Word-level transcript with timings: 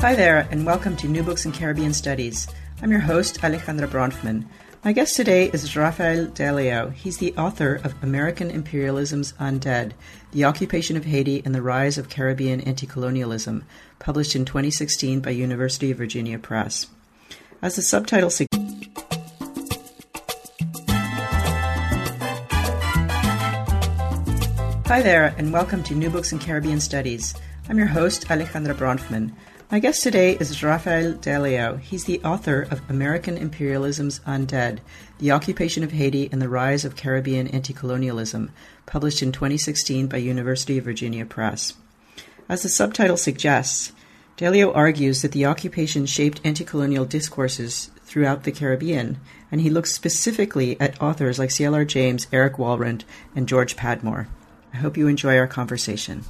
Hi 0.00 0.14
there, 0.14 0.46
and 0.52 0.64
welcome 0.64 0.96
to 0.98 1.08
New 1.08 1.24
Books 1.24 1.44
in 1.44 1.50
Caribbean 1.50 1.92
Studies. 1.92 2.46
I'm 2.80 2.92
your 2.92 3.00
host, 3.00 3.40
Alejandra 3.40 3.88
Bronfman. 3.88 4.46
My 4.84 4.92
guest 4.92 5.16
today 5.16 5.50
is 5.50 5.74
Raphael 5.74 6.28
Dalleo. 6.28 6.92
He's 6.92 7.18
the 7.18 7.34
author 7.36 7.80
of 7.82 8.00
American 8.00 8.48
Imperialism's 8.48 9.32
Undead 9.40 9.94
The 10.30 10.44
Occupation 10.44 10.96
of 10.96 11.04
Haiti 11.04 11.42
and 11.44 11.52
the 11.52 11.62
Rise 11.62 11.98
of 11.98 12.08
Caribbean 12.08 12.60
Anti-Colonialism, 12.60 13.64
published 13.98 14.36
in 14.36 14.44
2016 14.44 15.18
by 15.18 15.30
University 15.30 15.90
of 15.90 15.98
Virginia 15.98 16.38
Press. 16.38 16.86
As 17.60 17.74
the 17.74 17.82
subtitle 17.82 18.30
suggests, 18.30 18.86
Hi 24.86 25.02
there, 25.02 25.34
and 25.36 25.52
welcome 25.52 25.82
to 25.82 25.96
New 25.96 26.08
Books 26.08 26.30
in 26.30 26.38
Caribbean 26.38 26.78
Studies. 26.78 27.34
I'm 27.68 27.78
your 27.78 27.88
host, 27.88 28.28
Alejandra 28.28 28.74
Bronfman. 28.74 29.32
My 29.70 29.80
guest 29.80 30.02
today 30.02 30.32
is 30.32 30.62
Raphael 30.62 31.12
Dalleo. 31.12 31.78
He's 31.78 32.04
the 32.04 32.22
author 32.24 32.66
of 32.70 32.80
American 32.88 33.36
Imperialism's 33.36 34.20
Undead 34.20 34.78
The 35.18 35.30
Occupation 35.30 35.84
of 35.84 35.92
Haiti 35.92 36.26
and 36.32 36.40
the 36.40 36.48
Rise 36.48 36.86
of 36.86 36.96
Caribbean 36.96 37.48
Anti-Colonialism, 37.48 38.50
published 38.86 39.22
in 39.22 39.30
2016 39.30 40.06
by 40.06 40.16
University 40.16 40.78
of 40.78 40.84
Virginia 40.84 41.26
Press. 41.26 41.74
As 42.48 42.62
the 42.62 42.70
subtitle 42.70 43.18
suggests, 43.18 43.92
Dalleo 44.38 44.74
argues 44.74 45.20
that 45.20 45.32
the 45.32 45.44
occupation 45.44 46.06
shaped 46.06 46.40
anti 46.44 46.64
colonial 46.64 47.04
discourses 47.04 47.90
throughout 48.04 48.44
the 48.44 48.52
Caribbean, 48.52 49.18
and 49.52 49.60
he 49.60 49.68
looks 49.68 49.92
specifically 49.92 50.80
at 50.80 50.98
authors 51.02 51.38
like 51.38 51.50
C.L.R. 51.50 51.84
James, 51.84 52.26
Eric 52.32 52.54
Walrond, 52.54 53.04
and 53.36 53.46
George 53.46 53.76
Padmore. 53.76 54.28
I 54.72 54.78
hope 54.78 54.96
you 54.96 55.08
enjoy 55.08 55.36
our 55.36 55.46
conversation. 55.46 56.24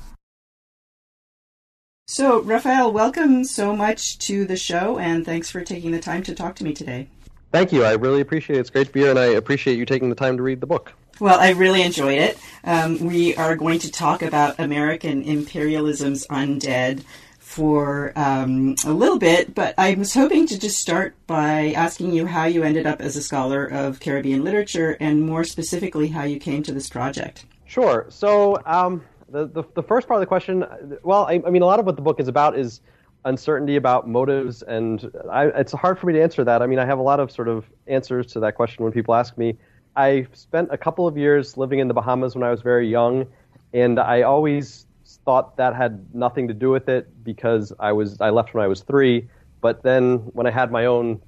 So, 2.10 2.40
Raphael, 2.40 2.90
welcome 2.90 3.44
so 3.44 3.76
much 3.76 4.16
to 4.20 4.46
the 4.46 4.56
show, 4.56 4.98
and 4.98 5.26
thanks 5.26 5.50
for 5.50 5.60
taking 5.60 5.90
the 5.90 5.98
time 5.98 6.22
to 6.22 6.34
talk 6.34 6.56
to 6.56 6.64
me 6.64 6.72
today. 6.72 7.10
Thank 7.52 7.70
you. 7.70 7.84
I 7.84 7.92
really 7.92 8.22
appreciate 8.22 8.56
it. 8.56 8.60
It's 8.60 8.70
great 8.70 8.86
to 8.86 8.92
be 8.94 9.00
here, 9.00 9.10
and 9.10 9.18
I 9.18 9.26
appreciate 9.26 9.76
you 9.76 9.84
taking 9.84 10.08
the 10.08 10.14
time 10.14 10.38
to 10.38 10.42
read 10.42 10.62
the 10.62 10.66
book. 10.66 10.94
Well, 11.20 11.38
I 11.38 11.50
really 11.50 11.82
enjoyed 11.82 12.16
it. 12.16 12.38
Um, 12.64 12.98
we 13.00 13.36
are 13.36 13.56
going 13.56 13.80
to 13.80 13.90
talk 13.90 14.22
about 14.22 14.58
American 14.58 15.22
imperialism's 15.22 16.26
undead 16.28 17.04
for 17.40 18.14
um, 18.16 18.74
a 18.86 18.92
little 18.94 19.18
bit, 19.18 19.54
but 19.54 19.74
I 19.76 19.92
was 19.92 20.14
hoping 20.14 20.46
to 20.46 20.58
just 20.58 20.78
start 20.78 21.14
by 21.26 21.72
asking 21.72 22.14
you 22.14 22.24
how 22.24 22.46
you 22.46 22.62
ended 22.62 22.86
up 22.86 23.02
as 23.02 23.16
a 23.16 23.22
scholar 23.22 23.66
of 23.66 24.00
Caribbean 24.00 24.44
literature, 24.44 24.96
and 24.98 25.26
more 25.26 25.44
specifically, 25.44 26.08
how 26.08 26.24
you 26.24 26.40
came 26.40 26.62
to 26.62 26.72
this 26.72 26.88
project. 26.88 27.44
Sure. 27.66 28.06
So, 28.08 28.62
um, 28.64 29.04
the, 29.30 29.46
the, 29.46 29.62
the 29.74 29.82
first 29.82 30.08
part 30.08 30.18
of 30.18 30.20
the 30.20 30.26
question, 30.26 30.64
well, 31.02 31.26
I, 31.26 31.40
I, 31.46 31.50
mean, 31.50 31.62
a 31.62 31.66
lot 31.66 31.78
of 31.78 31.86
what 31.86 31.96
the 31.96 32.02
book 32.02 32.20
is 32.20 32.28
about 32.28 32.58
is 32.58 32.80
uncertainty 33.24 33.76
about 33.76 34.08
motives, 34.08 34.62
and 34.62 35.10
I, 35.30 35.46
it's 35.46 35.72
hard 35.72 35.98
for 35.98 36.06
me 36.06 36.12
to 36.14 36.22
answer 36.22 36.44
that. 36.44 36.62
I 36.62 36.66
mean, 36.66 36.78
I 36.78 36.86
have 36.86 36.98
a 36.98 37.02
lot 37.02 37.20
of 37.20 37.30
sort 37.30 37.48
of 37.48 37.66
answers 37.86 38.26
to 38.32 38.40
that 38.40 38.54
question 38.54 38.84
when 38.84 38.92
people 38.92 39.14
ask 39.14 39.36
me. 39.36 39.56
I 39.96 40.26
spent 40.32 40.68
a 40.70 40.78
couple 40.78 41.06
of 41.06 41.16
years 41.16 41.56
living 41.56 41.80
in 41.80 41.88
the 41.88 41.94
Bahamas 41.94 42.34
when 42.34 42.44
I 42.44 42.50
was 42.50 42.62
very 42.62 42.88
young, 42.88 43.26
and 43.72 43.98
I 43.98 44.22
always 44.22 44.86
thought 45.24 45.56
that 45.56 45.74
had 45.74 46.14
nothing 46.14 46.48
to 46.48 46.54
do 46.54 46.70
with 46.70 46.88
it 46.88 47.08
because 47.24 47.72
I 47.80 47.92
was 47.92 48.20
I 48.20 48.30
left 48.30 48.54
when 48.54 48.64
I 48.64 48.68
was 48.68 48.82
three. 48.82 49.28
But 49.60 49.82
then 49.82 50.18
when 50.34 50.46
I 50.46 50.50
had 50.50 50.70
my 50.70 50.86
own, 50.86 51.20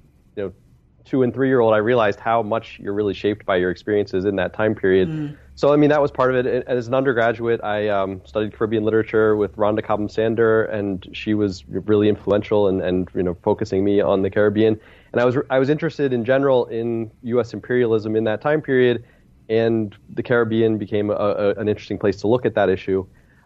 two 1.05 1.23
and 1.23 1.33
three 1.33 1.47
year 1.47 1.59
old, 1.59 1.73
I 1.73 1.77
realized 1.77 2.19
how 2.19 2.41
much 2.41 2.79
you're 2.79 2.93
really 2.93 3.13
shaped 3.13 3.45
by 3.45 3.57
your 3.57 3.71
experiences 3.71 4.25
in 4.25 4.35
that 4.37 4.53
time 4.53 4.75
period. 4.75 5.09
Mm. 5.09 5.37
So, 5.55 5.73
I 5.73 5.75
mean, 5.75 5.89
that 5.89 6.01
was 6.01 6.11
part 6.11 6.33
of 6.33 6.45
it. 6.45 6.65
As 6.67 6.87
an 6.87 6.93
undergraduate, 6.93 7.63
I 7.63 7.87
um, 7.89 8.21
studied 8.25 8.53
Caribbean 8.53 8.83
literature 8.83 9.35
with 9.35 9.55
Rhonda 9.57 9.83
Cobham 9.83 10.09
Sander, 10.09 10.65
and 10.65 11.07
she 11.13 11.33
was 11.33 11.63
really 11.67 12.09
influential 12.09 12.67
and, 12.67 12.81
and 12.81 13.09
you 13.13 13.23
know 13.23 13.37
focusing 13.43 13.83
me 13.83 14.01
on 14.01 14.21
the 14.21 14.29
Caribbean. 14.29 14.79
And 15.11 15.21
I 15.21 15.25
was 15.25 15.37
I 15.49 15.59
was 15.59 15.69
interested 15.69 16.13
in 16.13 16.25
general 16.25 16.65
in 16.65 17.11
U.S. 17.23 17.53
imperialism 17.53 18.15
in 18.15 18.23
that 18.23 18.41
time 18.41 18.61
period, 18.61 19.03
and 19.49 19.95
the 20.09 20.23
Caribbean 20.23 20.77
became 20.77 21.09
a, 21.09 21.13
a, 21.13 21.49
an 21.55 21.67
interesting 21.67 21.99
place 21.99 22.17
to 22.21 22.27
look 22.27 22.45
at 22.45 22.55
that 22.55 22.69
issue. 22.69 23.05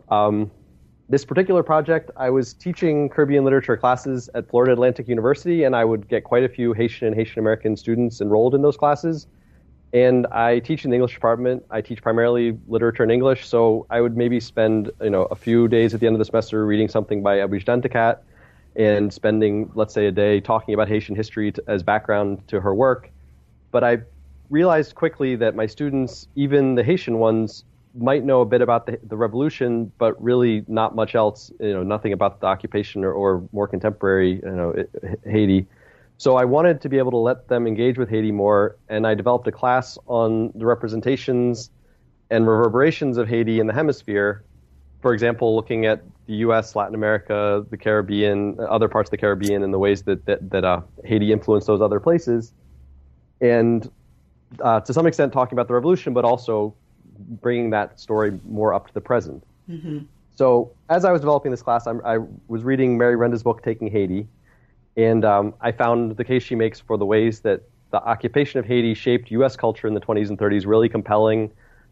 Um, 0.10 0.52
this 1.08 1.24
particular 1.24 1.62
project, 1.62 2.10
I 2.18 2.30
was 2.30 2.54
teaching 2.54 3.10
Caribbean 3.10 3.44
literature 3.44 3.78
classes 3.78 4.30
at 4.34 4.50
Florida 4.50 4.74
Atlantic 4.74 5.08
University, 5.08 5.64
and 5.64 5.76
I 5.76 5.86
would 5.86 6.08
get 6.08 6.24
quite 6.24 6.44
a 6.44 6.50
few 6.50 6.74
Haitian 6.74 7.08
and 7.08 7.16
Haitian 7.16 7.40
American 7.40 7.78
students 7.78 8.22
enrolled 8.22 8.56
in 8.56 8.64
those 8.64 8.76
classes. 8.76 9.28
And 9.94 10.26
I 10.28 10.60
teach 10.60 10.84
in 10.84 10.90
the 10.90 10.96
English 10.96 11.14
department. 11.14 11.64
I 11.70 11.82
teach 11.82 12.02
primarily 12.02 12.58
literature 12.68 13.04
and 13.04 13.12
English, 13.12 13.48
so 13.48 13.86
I 13.90 14.02
would 14.02 14.18
maybe 14.18 14.40
spend 14.40 14.90
you 15.00 15.12
know 15.12 15.24
a 15.26 15.36
few 15.36 15.68
days 15.68 15.94
at 15.94 16.00
the 16.00 16.08
end 16.08 16.16
of 16.16 16.20
the 16.20 16.26
semester 16.26 16.66
reading 16.66 16.90
something 16.90 17.22
by 17.22 17.40
Edwidge 17.40 17.66
Danticat 17.66 18.18
and 18.76 19.14
spending, 19.14 19.72
let's 19.76 19.94
say, 19.94 20.08
a 20.08 20.12
day 20.12 20.42
talking 20.42 20.74
about 20.74 20.90
Haitian 20.90 21.16
history 21.16 21.52
to, 21.52 21.64
as 21.68 21.82
background 21.82 22.46
to 22.50 22.60
her 22.60 22.74
work. 22.74 23.10
But 23.72 23.84
I 23.84 24.00
realized 24.50 24.96
quickly 24.96 25.36
that 25.38 25.56
my 25.56 25.66
students, 25.66 26.28
even 26.36 26.76
the 26.76 26.84
Haitian 26.84 27.20
ones, 27.20 27.64
might 27.98 28.24
know 28.24 28.42
a 28.42 28.46
bit 28.46 28.62
about 28.62 28.86
the, 28.86 29.00
the 29.04 29.16
revolution, 29.16 29.92
but 29.98 30.22
really 30.22 30.64
not 30.68 30.96
much 30.96 31.16
else. 31.16 31.52
You 31.60 31.74
know, 31.74 31.84
nothing 31.84 32.14
about 32.14 32.42
the 32.42 32.48
occupation 32.48 33.04
or, 33.04 33.12
or 33.12 33.48
more 33.52 33.68
contemporary, 33.68 34.42
you 34.44 34.52
know, 34.52 34.86
Haiti. 35.26 35.68
So 36.18 36.38
I 36.38 36.46
wanted 36.46 36.82
to 36.82 36.90
be 36.90 36.98
able 36.98 37.12
to 37.12 37.18
let 37.18 37.48
them 37.50 37.68
engage 37.68 37.98
with 37.98 38.10
Haiti 38.10 38.32
more, 38.32 38.78
and 38.88 39.06
I 39.06 39.16
developed 39.16 39.48
a 39.48 39.52
class 39.52 39.98
on 40.08 40.52
the 40.56 40.66
representations 40.66 41.70
and 42.30 42.48
reverberations 42.48 43.18
of 43.18 43.28
Haiti 43.28 43.60
in 43.60 43.68
the 43.68 43.74
hemisphere. 43.74 44.44
For 45.02 45.14
example, 45.14 45.56
looking 45.56 45.86
at 45.86 46.04
the 46.26 46.36
U.S., 46.36 46.76
Latin 46.76 46.96
America, 46.96 47.66
the 47.70 47.78
Caribbean, 47.78 48.58
other 48.60 48.88
parts 48.88 49.08
of 49.08 49.12
the 49.12 49.18
Caribbean, 49.18 49.62
and 49.62 49.74
the 49.74 49.80
ways 49.80 50.04
that 50.04 50.26
that, 50.26 50.50
that 50.50 50.64
uh, 50.64 50.82
Haiti 51.04 51.32
influenced 51.32 51.68
those 51.68 51.82
other 51.82 52.00
places, 52.00 52.54
and 53.42 53.90
uh, 54.62 54.80
to 54.80 54.94
some 54.94 55.06
extent 55.06 55.34
talking 55.34 55.54
about 55.54 55.68
the 55.68 55.74
revolution, 55.74 56.14
but 56.14 56.26
also 56.26 56.74
bringing 57.18 57.70
that 57.72 58.00
story 58.00 58.40
more 58.46 58.74
up 58.74 58.88
to 58.88 58.94
the 58.94 59.02
present. 59.02 59.44
Mm-hmm. 59.70 60.00
So 60.36 60.72
as 60.90 61.06
I 61.06 61.12
was 61.12 61.22
developing 61.22 61.52
this 61.52 61.62
class, 61.62 61.88
I'm, 61.88 62.02
i 62.06 62.18
was 62.48 62.64
reading 62.64 62.98
Mary 62.98 63.16
Renda's 63.16 63.44
book, 63.44 63.64
Taking 63.64 63.90
Haiti, 63.90 64.28
and 64.98 65.24
um, 65.24 65.54
I 65.62 65.72
found 65.72 66.18
the 66.18 66.24
case 66.24 66.44
she 66.44 66.56
makes 66.56 66.80
for 66.80 66.98
the 66.98 67.06
ways 67.06 67.42
that 67.42 67.62
the 67.92 68.04
occupation 68.04 68.60
of 68.60 68.66
Haiti 68.66 68.94
shaped 68.94 69.32
U.S. 69.32 69.56
culture 69.56 69.88
in 69.88 69.94
the 69.94 70.02
20s 70.02 70.30
and 70.30 70.38
30s 70.38 70.66
really 70.66 70.90
compelling. 70.90 71.52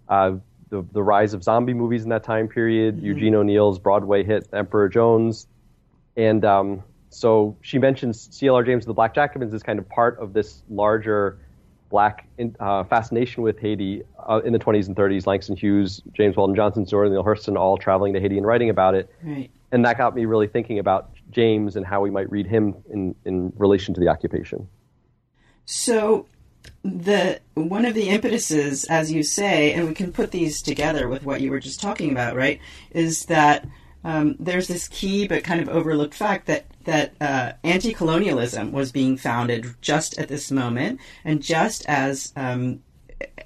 Uh, 0.09 0.33
the, 0.69 0.83
the 0.91 1.03
rise 1.03 1.35
of 1.35 1.43
zombie 1.43 1.73
movies 1.73 2.03
in 2.03 2.09
that 2.09 2.23
time 2.23 2.47
period, 2.47 2.97
mm-hmm. 2.97 3.05
Eugene 3.05 3.35
O'Neill's 3.35 3.77
Broadway 3.77 4.23
hit 4.23 4.47
Emperor 4.51 4.89
Jones. 4.89 5.47
And 6.17 6.43
um, 6.43 6.83
so 7.09 7.55
she 7.61 7.77
mentions 7.77 8.27
C.L.R. 8.35 8.63
James' 8.63 8.85
The 8.85 8.93
Black 8.93 9.13
Jacobins 9.13 9.53
as 9.53 9.61
kind 9.61 9.77
of 9.77 9.87
part 9.87 10.17
of 10.19 10.33
this 10.33 10.63
larger 10.69 11.37
black 11.93 12.27
in, 12.39 12.55
uh, 12.59 12.83
fascination 12.83 13.43
with 13.43 13.59
Haiti 13.59 14.01
uh, 14.27 14.41
in 14.43 14.51
the 14.51 14.57
20s 14.57 14.87
and 14.87 14.95
30s. 14.95 15.27
Langston 15.27 15.55
Hughes, 15.55 16.01
James 16.11 16.35
Weldon 16.35 16.55
Johnson, 16.55 16.87
Zora 16.87 17.07
Neale 17.07 17.23
Hurston 17.23 17.55
all 17.55 17.77
traveling 17.77 18.13
to 18.13 18.19
Haiti 18.19 18.35
and 18.35 18.47
writing 18.47 18.71
about 18.71 18.95
it. 18.95 19.13
Right. 19.21 19.51
And 19.71 19.85
that 19.85 19.99
got 19.99 20.15
me 20.15 20.25
really 20.25 20.47
thinking 20.47 20.79
about 20.79 21.11
James 21.29 21.75
and 21.75 21.85
how 21.85 22.01
we 22.01 22.09
might 22.09 22.31
read 22.31 22.47
him 22.47 22.75
in, 22.89 23.13
in 23.25 23.53
relation 23.57 23.93
to 23.93 23.99
the 23.99 24.07
occupation. 24.07 24.67
So, 25.65 26.25
the 26.83 27.39
one 27.53 27.85
of 27.85 27.93
the 27.93 28.09
impetuses, 28.09 28.85
as 28.85 29.11
you 29.11 29.21
say, 29.21 29.73
and 29.73 29.87
we 29.87 29.93
can 29.93 30.11
put 30.11 30.31
these 30.31 30.63
together 30.63 31.07
with 31.07 31.23
what 31.23 31.41
you 31.41 31.51
were 31.51 31.59
just 31.59 31.79
talking 31.79 32.11
about, 32.11 32.35
right? 32.35 32.59
Is 32.91 33.25
that 33.25 33.67
um, 34.03 34.35
there's 34.39 34.67
this 34.67 34.87
key 34.87 35.27
but 35.27 35.43
kind 35.43 35.61
of 35.61 35.69
overlooked 35.69 36.13
fact 36.13 36.47
that 36.47 36.65
that 36.85 37.13
uh, 37.21 37.53
anti-colonialism 37.63 38.71
was 38.71 38.91
being 38.91 39.15
founded 39.15 39.75
just 39.81 40.17
at 40.17 40.27
this 40.27 40.51
moment, 40.51 40.99
and 41.23 41.41
just 41.41 41.85
as 41.87 42.33
um, 42.35 42.81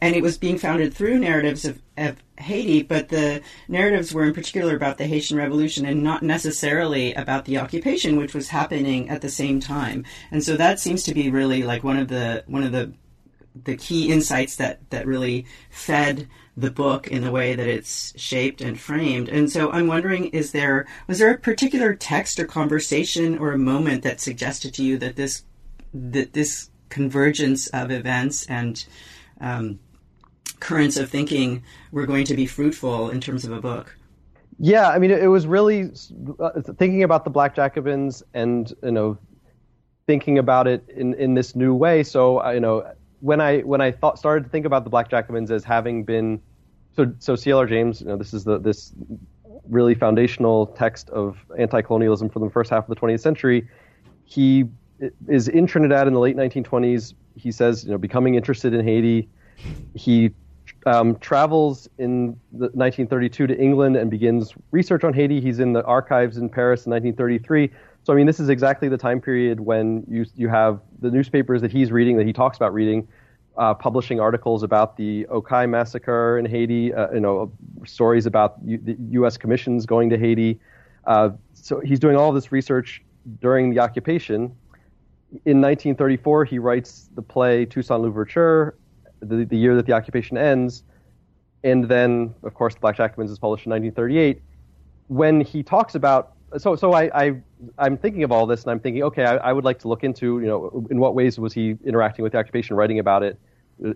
and 0.01 0.15
it 0.15 0.23
was 0.23 0.37
being 0.37 0.57
founded 0.57 0.93
through 0.93 1.19
narratives 1.19 1.65
of, 1.65 1.81
of, 1.97 2.17
Haiti, 2.39 2.83
but 2.83 3.09
the 3.09 3.41
narratives 3.67 4.13
were 4.13 4.23
in 4.23 4.33
particular 4.33 4.75
about 4.75 4.99
the 4.99 5.07
Haitian 5.07 5.37
Revolution 5.37 5.87
and 5.87 6.03
not 6.03 6.21
necessarily 6.21 7.11
about 7.15 7.45
the 7.45 7.57
occupation, 7.57 8.15
which 8.15 8.35
was 8.35 8.49
happening 8.49 9.09
at 9.09 9.21
the 9.21 9.29
same 9.29 9.59
time. 9.59 10.05
And 10.29 10.43
so 10.43 10.55
that 10.55 10.79
seems 10.79 11.01
to 11.03 11.15
be 11.15 11.31
really 11.31 11.63
like 11.63 11.83
one 11.83 11.97
of 11.97 12.09
the 12.09 12.43
one 12.45 12.61
of 12.61 12.71
the 12.71 12.93
the 13.63 13.75
key 13.75 14.11
insights 14.11 14.57
that 14.57 14.87
that 14.91 15.07
really 15.07 15.47
fed 15.71 16.27
the 16.57 16.71
book 16.71 17.07
in 17.07 17.23
the 17.23 17.31
way 17.31 17.55
that 17.55 17.67
it's 17.67 18.19
shaped 18.19 18.61
and 18.61 18.79
framed. 18.79 19.29
And 19.29 19.49
so 19.49 19.71
I'm 19.71 19.85
wondering, 19.85 20.25
is 20.29 20.51
there 20.51 20.87
was 21.07 21.19
there 21.19 21.31
a 21.31 21.37
particular 21.37 21.93
text 21.93 22.39
or 22.39 22.45
conversation 22.45 23.37
or 23.37 23.51
a 23.51 23.59
moment 23.59 24.01
that 24.03 24.19
suggested 24.19 24.73
to 24.73 24.83
you 24.83 24.97
that 24.97 25.15
this 25.15 25.43
that 25.93 26.33
this 26.33 26.71
convergence 26.89 27.67
of 27.67 27.91
events 27.91 28.45
and 28.47 28.85
um, 29.39 29.79
currents 30.59 30.97
of 30.97 31.09
thinking 31.09 31.63
were 31.91 32.07
going 32.07 32.25
to 32.25 32.33
be 32.33 32.47
fruitful 32.47 33.11
in 33.11 33.21
terms 33.21 33.45
of 33.45 33.51
a 33.51 33.61
book? 33.61 33.95
Yeah, 34.59 34.89
I 34.89 34.97
mean, 34.97 35.11
it 35.11 35.27
was 35.27 35.45
really 35.45 35.91
uh, 36.39 36.61
thinking 36.61 37.03
about 37.03 37.23
the 37.23 37.29
Black 37.29 37.55
Jacobins 37.55 38.23
and 38.33 38.73
you 38.81 38.91
know 38.91 39.17
thinking 40.07 40.39
about 40.39 40.67
it 40.67 40.89
in, 40.89 41.13
in 41.13 41.35
this 41.35 41.55
new 41.55 41.75
way. 41.75 42.01
So 42.01 42.43
uh, 42.43 42.49
you 42.49 42.59
know 42.59 42.91
when 43.19 43.41
I 43.41 43.59
when 43.59 43.81
I 43.81 43.91
thought 43.91 44.17
started 44.17 44.45
to 44.45 44.49
think 44.49 44.65
about 44.65 44.83
the 44.83 44.89
Black 44.89 45.09
Jacobins 45.09 45.51
as 45.51 45.63
having 45.63 46.03
been 46.03 46.41
so 46.97 47.13
so 47.19 47.35
C.L.R. 47.35 47.67
James, 47.67 48.01
you 48.01 48.07
know, 48.07 48.17
this 48.17 48.33
is 48.33 48.43
the 48.43 48.59
this 48.59 48.91
really 49.69 49.93
foundational 49.93 50.65
text 50.65 51.09
of 51.11 51.37
anti-colonialism 51.57 52.29
from 52.29 52.41
the 52.41 52.49
first 52.49 52.69
half 52.69 52.89
of 52.89 52.89
the 52.89 52.99
20th 52.99 53.19
century. 53.19 53.67
He 54.25 54.65
is 55.27 55.47
in 55.47 55.67
Trinidad 55.67 56.07
in 56.07 56.13
the 56.13 56.19
late 56.19 56.35
1920s. 56.35 57.13
He 57.35 57.51
says, 57.51 57.85
you 57.85 57.91
know, 57.91 57.97
becoming 57.97 58.35
interested 58.35 58.73
in 58.73 58.83
Haiti. 58.83 59.29
He 59.93 60.31
um, 60.85 61.17
travels 61.19 61.87
in 61.97 62.39
1932 62.51 63.47
to 63.47 63.57
England 63.59 63.95
and 63.95 64.09
begins 64.09 64.53
research 64.71 65.03
on 65.03 65.13
Haiti. 65.13 65.39
He's 65.39 65.59
in 65.59 65.73
the 65.73 65.83
archives 65.83 66.37
in 66.37 66.49
Paris 66.49 66.85
in 66.85 66.91
1933. 66.91 67.71
So 68.03 68.13
I 68.13 68.15
mean, 68.15 68.25
this 68.25 68.39
is 68.39 68.49
exactly 68.49 68.89
the 68.89 68.97
time 68.97 69.21
period 69.21 69.59
when 69.59 70.03
you 70.09 70.25
you 70.35 70.47
have 70.47 70.81
the 70.99 71.11
newspapers 71.11 71.61
that 71.61 71.71
he's 71.71 71.91
reading, 71.91 72.17
that 72.17 72.25
he 72.25 72.33
talks 72.33 72.57
about 72.57 72.73
reading, 72.73 73.07
uh, 73.57 73.73
publishing 73.73 74.19
articles 74.19 74.63
about 74.63 74.97
the 74.97 75.25
Aux 75.27 75.41
Cayes 75.41 75.67
massacre 75.67 76.37
in 76.37 76.45
Haiti. 76.45 76.93
Uh, 76.93 77.11
you 77.11 77.19
know, 77.19 77.51
stories 77.85 78.25
about 78.25 78.57
U- 78.63 78.79
the 78.81 78.95
U.S. 79.11 79.37
commissions 79.37 79.85
going 79.85 80.09
to 80.09 80.17
Haiti. 80.17 80.59
Uh, 81.05 81.29
so 81.53 81.79
he's 81.79 81.99
doing 81.99 82.15
all 82.15 82.31
this 82.31 82.51
research 82.51 83.03
during 83.41 83.69
the 83.69 83.79
occupation. 83.79 84.55
In 85.45 85.59
1934, 85.59 86.45
he 86.45 86.59
writes 86.59 87.09
the 87.15 87.21
play 87.21 87.65
Toussaint 87.65 88.01
Louverture, 88.01 88.77
the, 89.19 89.45
the 89.45 89.57
year 89.57 89.75
that 89.75 89.85
the 89.85 89.93
occupation 89.93 90.37
ends, 90.37 90.83
and 91.63 91.85
then, 91.85 92.33
of 92.43 92.53
course, 92.53 92.75
Black 92.75 92.95
Jacobins 92.95 93.31
is 93.31 93.39
published 93.39 93.65
in 93.65 93.71
1938. 93.71 94.41
When 95.07 95.41
he 95.41 95.63
talks 95.63 95.95
about 95.95 96.33
so 96.57 96.75
so 96.75 96.93
I, 96.93 97.09
I 97.13 97.41
I'm 97.77 97.97
thinking 97.97 98.23
of 98.23 98.31
all 98.31 98.45
this 98.45 98.63
and 98.63 98.71
I'm 98.71 98.79
thinking, 98.79 99.03
okay, 99.03 99.25
I, 99.25 99.35
I, 99.37 99.53
would 99.53 99.65
like 99.65 99.79
to 99.79 99.87
look 99.87 100.03
into, 100.03 100.39
you 100.39 100.47
know, 100.47 100.87
in 100.89 100.99
what 100.99 101.13
ways 101.13 101.37
was 101.37 101.53
he 101.53 101.75
interacting 101.83 102.23
with 102.23 102.31
the 102.31 102.37
occupation, 102.37 102.75
writing 102.75 102.99
about 102.99 103.23
it, 103.23 103.37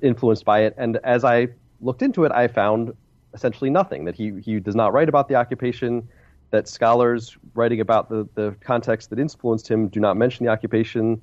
influenced 0.01 0.45
by 0.45 0.61
it. 0.63 0.73
And 0.77 0.97
as 1.03 1.23
I 1.23 1.49
looked 1.79 2.01
into 2.01 2.23
it, 2.25 2.31
I 2.31 2.47
found 2.47 2.93
essentially 3.33 3.69
nothing. 3.69 4.05
That 4.05 4.15
he 4.15 4.33
he 4.43 4.59
does 4.59 4.75
not 4.75 4.93
write 4.93 5.09
about 5.09 5.27
the 5.27 5.35
occupation. 5.35 6.07
That 6.51 6.67
scholars 6.67 7.37
writing 7.53 7.79
about 7.79 8.09
the 8.09 8.27
the 8.35 8.55
context 8.61 9.09
that 9.09 9.19
influenced 9.19 9.67
him 9.67 9.87
do 9.87 9.99
not 9.99 10.17
mention 10.17 10.45
the 10.45 10.51
occupation. 10.51 11.21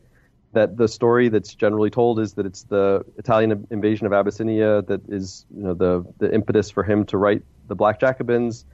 That 0.52 0.78
the 0.78 0.88
story 0.88 1.28
that's 1.28 1.54
generally 1.54 1.90
told 1.90 2.18
is 2.18 2.32
that 2.34 2.46
it's 2.46 2.62
the 2.62 3.04
Italian 3.18 3.66
invasion 3.70 4.06
of 4.06 4.14
Abyssinia 4.14 4.82
that 4.82 5.02
is, 5.08 5.44
you 5.54 5.62
know, 5.62 5.74
the 5.74 6.04
the 6.18 6.32
impetus 6.34 6.70
for 6.70 6.82
him 6.82 7.04
to 7.06 7.18
write 7.18 7.42
the 7.68 7.74
Black 7.74 8.00
Jacobins 8.00 8.64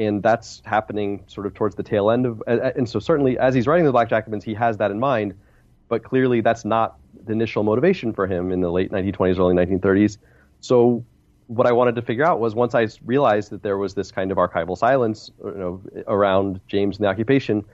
and 0.00 0.22
that's 0.22 0.62
happening 0.64 1.22
sort 1.26 1.46
of 1.46 1.52
towards 1.52 1.74
the 1.74 1.82
tail 1.82 2.10
end 2.10 2.24
of. 2.24 2.42
And 2.46 2.88
so 2.88 2.98
certainly, 2.98 3.38
as 3.38 3.54
he's 3.54 3.66
writing 3.66 3.84
the 3.84 3.92
Black 3.92 4.08
Jacobins, 4.08 4.42
he 4.42 4.54
has 4.54 4.78
that 4.78 4.90
in 4.90 4.98
mind, 4.98 5.34
but 5.88 6.02
clearly 6.02 6.40
that's 6.40 6.64
not 6.64 6.96
the 7.24 7.32
initial 7.32 7.62
motivation 7.62 8.12
for 8.12 8.26
him 8.26 8.52
in 8.52 8.60
the 8.60 8.70
late 8.70 8.90
1920s, 8.90 9.38
early 9.38 9.54
1930s. 9.54 10.18
So 10.60 11.04
what 11.46 11.66
I 11.66 11.72
wanted 11.72 11.96
to 11.96 12.02
figure 12.02 12.24
out 12.24 12.40
was 12.40 12.54
once 12.54 12.74
I 12.74 12.86
realized 13.04 13.50
that 13.50 13.62
there 13.62 13.76
was 13.76 13.94
this 13.94 14.12
kind 14.12 14.30
of 14.30 14.38
archival 14.38 14.78
silence, 14.78 15.30
you 15.44 15.54
know, 15.54 15.82
around 16.06 16.60
James 16.68 16.96
and 16.96 17.04
the 17.04 17.08
occupation, 17.08 17.64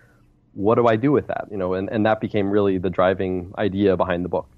what 0.55 0.77
do 0.77 0.87
I 0.87 0.97
do 0.97 1.13
with 1.13 1.27
that? 1.27 1.49
You 1.51 1.59
know, 1.59 1.75
and, 1.75 1.91
and 1.91 2.07
that 2.07 2.21
became 2.21 2.51
really 2.51 2.79
the 2.79 2.89
driving 2.89 3.53
idea 3.59 3.97
behind 3.97 4.25
the 4.25 4.29
book. 4.29 4.49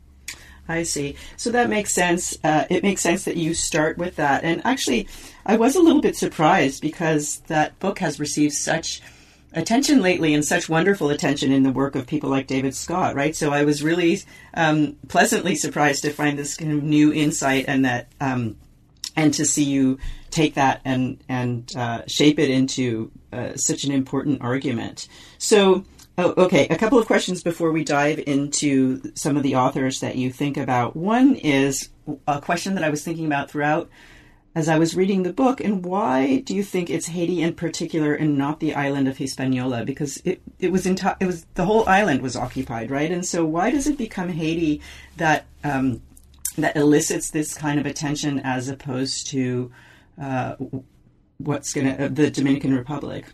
I 0.69 0.83
see. 0.83 1.17
So 1.37 1.51
that 1.51 1.71
makes 1.71 1.95
sense. 1.95 2.37
Uh, 2.45 2.67
it 2.69 2.83
makes 2.83 3.03
sense 3.03 3.25
that 3.25 3.37
you 3.37 3.55
start 3.55 3.97
with 3.99 4.17
that. 4.17 4.45
And 4.45 4.61
actually, 4.65 5.09
I 5.47 5.57
was 5.57 5.75
a 5.75 5.81
little 5.81 6.03
bit 6.03 6.15
surprised 6.15 6.83
because 6.83 7.39
that 7.47 7.79
book 7.79 7.99
has 8.01 8.21
received 8.21 8.53
such 8.53 9.01
attention 9.53 10.03
lately 10.03 10.35
and 10.35 10.45
such 10.45 10.69
wonderful 10.69 11.11
attention 11.11 11.53
in 11.53 11.63
the 11.63 11.73
work 11.73 11.95
of 11.95 12.07
people 12.07 12.31
like 12.31 12.47
David 12.47 12.75
Scott, 12.75 13.15
right? 13.15 13.35
So 13.35 13.53
I 13.53 13.65
was 13.65 13.83
really 13.83 14.21
um, 14.55 14.97
pleasantly 15.09 15.55
surprised 15.55 16.03
to 16.03 16.11
find 16.11 16.39
this 16.39 16.57
kind 16.57 16.73
of 16.73 16.83
new 16.83 17.13
insight 17.13 17.65
and 17.69 17.85
that 17.85 18.09
um, 18.21 18.57
and 19.17 19.35
to 19.35 19.45
see 19.45 19.65
you 19.65 19.99
take 20.31 20.55
that 20.55 20.81
and 20.85 21.23
and 21.29 21.75
uh, 21.77 22.03
shape 22.07 22.39
it 22.39 22.51
into 22.51 23.11
uh, 23.33 23.57
such 23.57 23.85
an 23.85 23.93
important 23.93 24.43
argument. 24.43 25.09
So 25.39 25.85
Oh, 26.21 26.35
okay. 26.37 26.67
A 26.67 26.77
couple 26.77 26.99
of 26.99 27.07
questions 27.07 27.45
before 27.45 27.71
we 27.71 27.85
dive 27.85 28.19
into 28.19 29.01
some 29.15 29.37
of 29.37 29.45
the 29.45 29.55
authors 29.55 30.01
that 30.01 30.17
you 30.17 30.33
think 30.33 30.57
about. 30.57 30.97
One 30.97 31.37
is 31.37 31.91
a 32.27 32.41
question 32.41 32.75
that 32.75 32.83
I 32.83 32.89
was 32.89 33.05
thinking 33.05 33.27
about 33.27 33.53
throughout 33.53 33.89
as 34.59 34.69
I 34.69 34.77
was 34.77 34.97
reading 34.97 35.23
the 35.23 35.33
book, 35.33 35.61
and 35.61 35.85
why 35.85 36.41
do 36.41 36.53
you 36.53 36.65
think 36.65 36.91
it's 36.91 37.07
Haiti 37.07 37.43
in 37.43 37.55
particular 37.55 38.13
and 38.13 38.37
not 38.37 38.59
the 38.59 38.75
island 38.75 39.07
of 39.07 39.17
Hispaniola? 39.17 39.85
Because 39.85 40.21
it, 40.25 40.43
it 40.59 40.73
was 40.73 40.85
in 40.85 40.99
it 41.21 41.27
was 41.27 41.45
the 41.55 41.65
whole 41.65 41.89
island 41.89 42.23
was 42.23 42.35
occupied, 42.35 42.91
right? 42.91 43.13
And 43.13 43.25
so 43.25 43.45
why 43.45 43.71
does 43.71 43.87
it 43.87 43.97
become 43.97 44.31
Haiti 44.31 44.81
that 45.17 45.47
um, 45.63 46.03
that 46.57 46.75
elicits 46.75 47.31
this 47.31 47.55
kind 47.55 47.79
of 47.79 47.87
attention 47.87 48.41
as 48.41 48.69
opposed 48.69 49.29
to 49.29 49.71
uh, 50.21 50.57
what's 51.37 51.73
going 51.73 51.87
to 51.87 52.07
uh, 52.07 52.09
the 52.09 52.29
Dominican 52.29 52.75
Republic? 52.75 53.27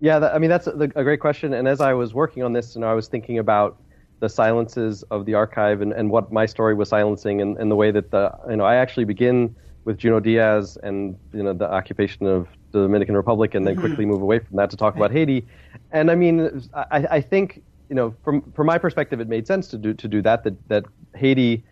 Yeah, 0.00 0.18
that, 0.18 0.34
I 0.34 0.38
mean 0.38 0.50
that's 0.50 0.66
a, 0.66 0.72
a, 0.72 1.02
great 1.02 1.20
question. 1.20 1.54
And 1.54 1.66
as 1.66 1.80
I 1.80 1.94
was 1.94 2.12
working 2.12 2.42
on 2.42 2.52
this, 2.52 2.74
you 2.74 2.82
know, 2.82 2.88
I 2.88 2.94
was 2.94 3.08
thinking 3.08 3.38
about 3.38 3.80
the 4.20 4.28
silences 4.28 5.02
of 5.04 5.24
the 5.24 5.32
archive 5.32 5.80
and, 5.80 5.94
and 5.94 6.10
what 6.10 6.30
my 6.30 6.44
story 6.44 6.74
was 6.74 6.90
silencing, 6.90 7.40
and, 7.40 7.56
and 7.56 7.70
the 7.70 7.76
way 7.76 7.90
that 7.90 8.10
the 8.10 8.30
you 8.50 8.56
know 8.56 8.66
I 8.66 8.74
actually 8.74 9.04
begin 9.06 9.56
with 9.84 9.98
Junot 9.98 10.24
Diaz 10.24 10.78
and 10.82 11.16
you 11.32 11.42
know 11.42 11.52
the 11.52 11.70
occupation 11.70 12.26
of 12.26 12.48
the 12.72 12.82
Dominican 12.82 13.16
Republic, 13.16 13.54
and 13.54 13.66
then 13.66 13.74
mm-hmm. 13.74 13.86
quickly 13.86 14.06
move 14.06 14.22
away 14.22 14.38
from 14.38 14.56
that 14.56 14.70
to 14.70 14.76
talk 14.76 14.96
about 14.96 15.10
Haiti. 15.10 15.46
And 15.92 16.10
I 16.10 16.14
mean, 16.14 16.62
I, 16.74 17.06
I 17.10 17.20
think 17.20 17.62
you 17.88 17.94
know 17.94 18.14
from 18.24 18.42
from 18.52 18.66
my 18.66 18.78
perspective, 18.78 19.20
it 19.20 19.28
made 19.28 19.46
sense 19.46 19.68
to 19.68 19.78
do 19.78 19.94
to 19.94 20.08
do 20.08 20.22
that. 20.22 20.44
That 20.44 20.68
that 20.68 20.84
Haiti, 21.14 21.64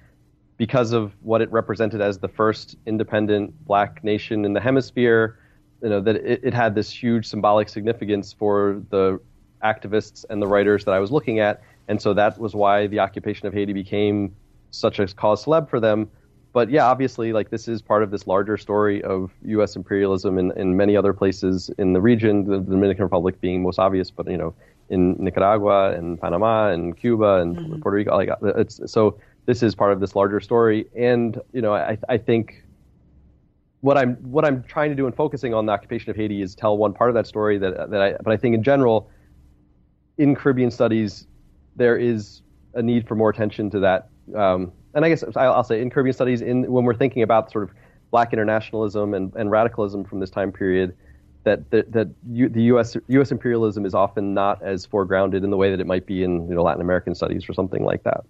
because 0.57 0.93
of 0.93 1.13
what 1.23 1.41
it 1.41 1.51
represented 1.51 2.01
as 2.01 2.19
the 2.19 2.29
first 2.29 2.77
independent 2.87 3.65
black 3.67 4.03
nation 4.05 4.45
in 4.45 4.53
the 4.53 4.61
hemisphere 4.61 5.39
you 5.83 5.89
know 5.89 6.01
that 6.01 6.17
it, 6.17 6.41
it 6.45 6.55
had 6.55 6.75
this 6.75 6.91
huge 6.91 7.27
symbolic 7.27 7.69
significance 7.69 8.33
for 8.33 8.83
the 8.91 9.21
activists 9.65 10.25
and 10.31 10.41
the 10.41 10.47
writers 10.47 10.85
that 10.85 10.93
I 10.95 10.99
was 10.99 11.11
looking 11.11 11.41
at, 11.41 11.63
and 11.89 12.01
so 12.01 12.15
that 12.15 12.39
was 12.39 12.55
why 12.55 12.87
the 12.87 13.01
occupation 13.01 13.47
of 13.47 13.53
Haiti 13.53 13.73
became 13.73 14.35
such 14.71 14.99
a 14.99 15.07
cause 15.07 15.45
celeb 15.45 15.69
for 15.69 15.81
them. 15.81 16.11
But 16.53 16.71
yeah, 16.71 16.87
obviously, 16.87 17.33
like 17.33 17.51
this 17.51 17.67
is 17.67 17.81
part 17.81 18.03
of 18.03 18.11
this 18.11 18.27
larger 18.27 18.59
story 18.59 19.03
of 19.03 19.33
U.S. 19.45 19.75
imperialism 19.75 20.39
in, 20.39 20.53
in 20.57 20.77
many 20.77 20.97
other 20.97 21.15
places 21.15 21.71
in 21.79 21.95
the 21.95 22.01
region. 22.01 22.45
The 22.45 22.59
Dominican 22.59 23.05
Republic 23.05 23.41
being 23.41 23.63
most 23.63 23.79
obvious, 23.79 24.11
but 24.11 24.31
you 24.31 24.37
know, 24.37 24.55
in 24.91 25.17
Nicaragua 25.19 25.93
and 25.93 26.21
Panama 26.21 26.69
and 26.69 26.97
Cuba 26.97 27.37
and 27.37 27.57
mm-hmm. 27.57 27.81
Puerto 27.81 27.97
Rico, 27.97 28.17
like 28.17 28.29
it's 28.43 28.81
so. 28.87 29.19
This 29.45 29.61
is 29.65 29.75
part 29.75 29.93
of 29.93 29.99
this 29.99 30.15
larger 30.15 30.39
story, 30.39 30.87
and 30.95 31.41
you 31.53 31.63
know, 31.63 31.75
I, 31.75 31.99
I 32.09 32.17
think 32.17 32.63
what 33.81 33.99
I'm 33.99 34.15
what 34.17 34.45
I'm 34.45 34.63
trying 34.63 34.91
to 34.91 34.95
do 34.95 35.07
in 35.07 35.13
focusing 35.13 35.53
on 35.53 35.67
the 35.67 35.73
occupation 35.73 36.11
of 36.11 36.17
Haiti 36.17 36.43
is 36.43 36.55
tell 36.55 36.77
one 36.77 36.93
part 36.93 37.11
of 37.11 37.15
that 37.15 37.27
story 37.27 37.59
that 37.59 37.91
that 37.91 38.01
I 38.01 38.13
but 38.23 38.33
I 38.33 38.37
think 38.37 38.55
in 38.55 38.63
general 38.63 39.11
in 40.19 40.37
Caribbean 40.37 40.71
studies 40.71 41.27
there 41.75 41.97
is 41.97 42.43
a 42.75 42.83
need 42.83 43.09
for 43.09 43.17
more 43.17 43.31
attention 43.31 43.71
to 43.71 43.81
that 43.81 44.09
um, 44.37 44.71
and 44.95 45.05
I 45.05 45.09
guess 45.09 45.25
I'll, 45.37 45.65
say 45.65 45.81
in 45.81 45.91
Caribbean 45.91 46.15
studies 46.15 46.41
in 46.41 46.71
when 46.71 46.85
we're 46.85 46.95
thinking 46.95 47.23
about 47.23 47.51
sort 47.51 47.65
of 47.65 47.75
black 48.11 48.33
internationalism 48.33 49.15
and, 49.15 49.35
and 49.35 49.51
radicalism 49.51 50.05
from 50.05 50.21
this 50.21 50.31
time 50.31 50.53
period 50.53 50.97
that 51.45 51.71
that, 51.71 51.93
that 51.93 52.09
U, 52.31 52.49
the 52.49 52.63
U.S. 52.65 52.97
U.S. 53.09 53.33
imperialism 53.33 53.85
is 53.85 53.95
often 53.95 54.35
not 54.35 54.63
as 54.63 54.87
foregrounded 54.87 55.45
in 55.45 55.51
the 55.51 55.57
way 55.57 55.71
that 55.71 55.81
it 55.81 55.87
might 55.87 56.07
be 56.07 56.23
in 56.23 56.49
you 56.49 56.55
know, 56.55 56.63
Latin 56.63 56.81
American 56.81 57.15
studies 57.15 57.49
or 57.49 57.53
something 57.53 57.85
like 57.85 58.05
that. 58.05 58.25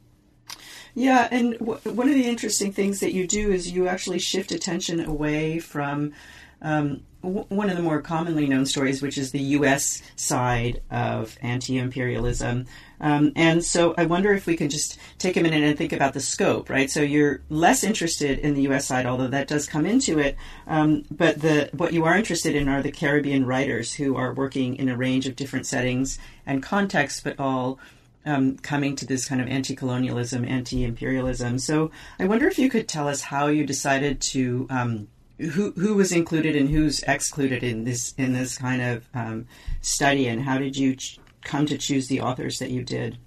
Yeah, 0.95 1.29
and 1.31 1.59
w- 1.59 1.79
one 1.85 2.09
of 2.09 2.15
the 2.15 2.29
interesting 2.29 2.73
things 2.73 3.01
that 3.01 3.13
you 3.13 3.27
do 3.27 3.51
is 3.51 3.71
you 3.71 3.89
actually 3.89 4.19
shift 4.19 4.53
attention 4.53 5.01
away 5.01 5.59
from 5.59 6.13
um, 6.61 7.03
w- 7.23 7.47
one 7.49 7.71
of 7.71 7.77
the 7.77 7.83
more 7.83 8.01
commonly 8.01 8.47
known 8.47 8.67
stories, 8.67 9.03
which 9.03 9.19
is 9.19 9.31
the 9.31 9.41
U.S. 9.41 10.03
side 10.17 10.83
of 10.91 11.37
anti-imperialism. 11.41 12.67
Um, 13.01 13.33
and 13.35 13.65
so 13.65 13.95
I 13.99 14.07
wonder 14.07 14.33
if 14.33 14.47
we 14.47 14.57
can 14.57 14.69
just 14.69 14.99
take 15.19 15.37
a 15.37 15.43
minute 15.43 15.63
and 15.63 15.77
think 15.77 15.93
about 15.93 16.15
the 16.15 16.21
scope, 16.21 16.71
right? 16.71 16.91
So 16.91 17.01
you're 17.01 17.41
less 17.49 17.83
interested 17.83 18.39
in 18.39 18.55
the 18.55 18.63
U.S. 18.63 18.87
side, 18.87 19.07
although 19.07 19.29
that 19.29 19.49
does 19.49 19.67
come 19.67 19.87
into 19.87 20.19
it. 20.19 20.37
Um, 20.67 21.05
but 21.11 21.41
the 21.41 21.71
what 21.73 21.93
you 21.93 22.05
are 22.05 22.17
interested 22.17 22.55
in 22.55 22.69
are 22.69 22.83
the 22.83 22.93
Caribbean 22.93 23.45
writers 23.45 23.95
who 23.95 24.17
are 24.17 24.33
working 24.33 24.77
in 24.77 24.89
a 24.89 24.97
range 24.97 25.27
of 25.27 25.37
different 25.37 25.67
settings 25.67 26.19
and 26.47 26.63
contexts, 26.63 27.21
but 27.21 27.41
all 27.41 27.81
um, 28.25 28.57
coming 28.59 28.95
to 28.97 29.07
this 29.07 29.25
kind 29.25 29.41
of 29.41 29.49
anti 29.49 29.75
colonialism, 29.75 30.45
anti 30.45 30.85
imperialism. 30.85 31.59
So 31.59 31.91
I 32.19 32.27
wonder 32.27 32.47
if 32.47 32.59
you 32.59 32.71
could 32.71 32.89
tell 32.89 33.09
us 33.09 33.23
how 33.23 33.49
you 33.49 33.67
decided 33.67 34.21
to 34.33 34.67
um, 34.71 35.09
who 35.51 35.73
who 35.73 35.95
was 35.95 36.13
included 36.13 36.57
and 36.57 36.69
who's 36.69 37.03
excluded 37.05 37.63
in 37.63 37.85
this 37.85 38.15
in 38.19 38.33
this 38.33 38.59
kind 38.59 38.83
of 38.83 39.09
um, 39.15 39.47
study, 39.81 40.29
and 40.29 40.43
how 40.43 40.59
did 40.59 40.77
you 40.77 40.97
ch- 40.97 41.19
come 41.43 41.67
to 41.67 41.79
choose 41.79 42.09
the 42.09 42.21
authors 42.21 42.59
that 42.59 42.71
you 42.71 42.83
did? 42.83 43.19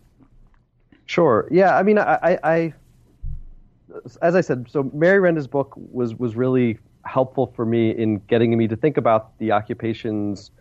Sure. 1.05 1.48
Yeah. 1.51 1.77
I 1.77 1.84
mean, 1.84 2.00
I, 2.00 2.17
I, 2.24 2.39
I 2.43 2.74
as 4.22 4.36
I 4.36 4.41
said, 4.41 4.67
so 4.69 4.89
Mary 4.93 5.19
Renda's 5.19 5.48
book 5.48 5.74
was 5.75 6.15
was 6.15 6.36
really 6.36 6.79
helpful 7.05 7.53
for 7.55 7.65
me 7.65 7.91
in 7.91 8.17
getting 8.27 8.57
me 8.57 8.67
to 8.67 8.75
think 8.75 8.98
about 8.98 9.38
the 9.38 9.51
occupation's 9.51 10.51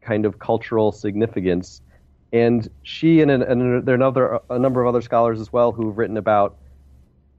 kind 0.00 0.26
of 0.26 0.38
cultural 0.38 0.90
significance. 0.92 1.80
And 2.32 2.68
she 2.82 3.20
and, 3.20 3.30
and 3.30 3.86
there 3.86 3.92
are 3.92 3.96
another, 3.96 4.40
a 4.50 4.58
number 4.58 4.80
of 4.80 4.88
other 4.88 5.02
scholars 5.02 5.40
as 5.40 5.52
well 5.52 5.70
who've 5.70 5.96
written 5.96 6.16
about 6.16 6.56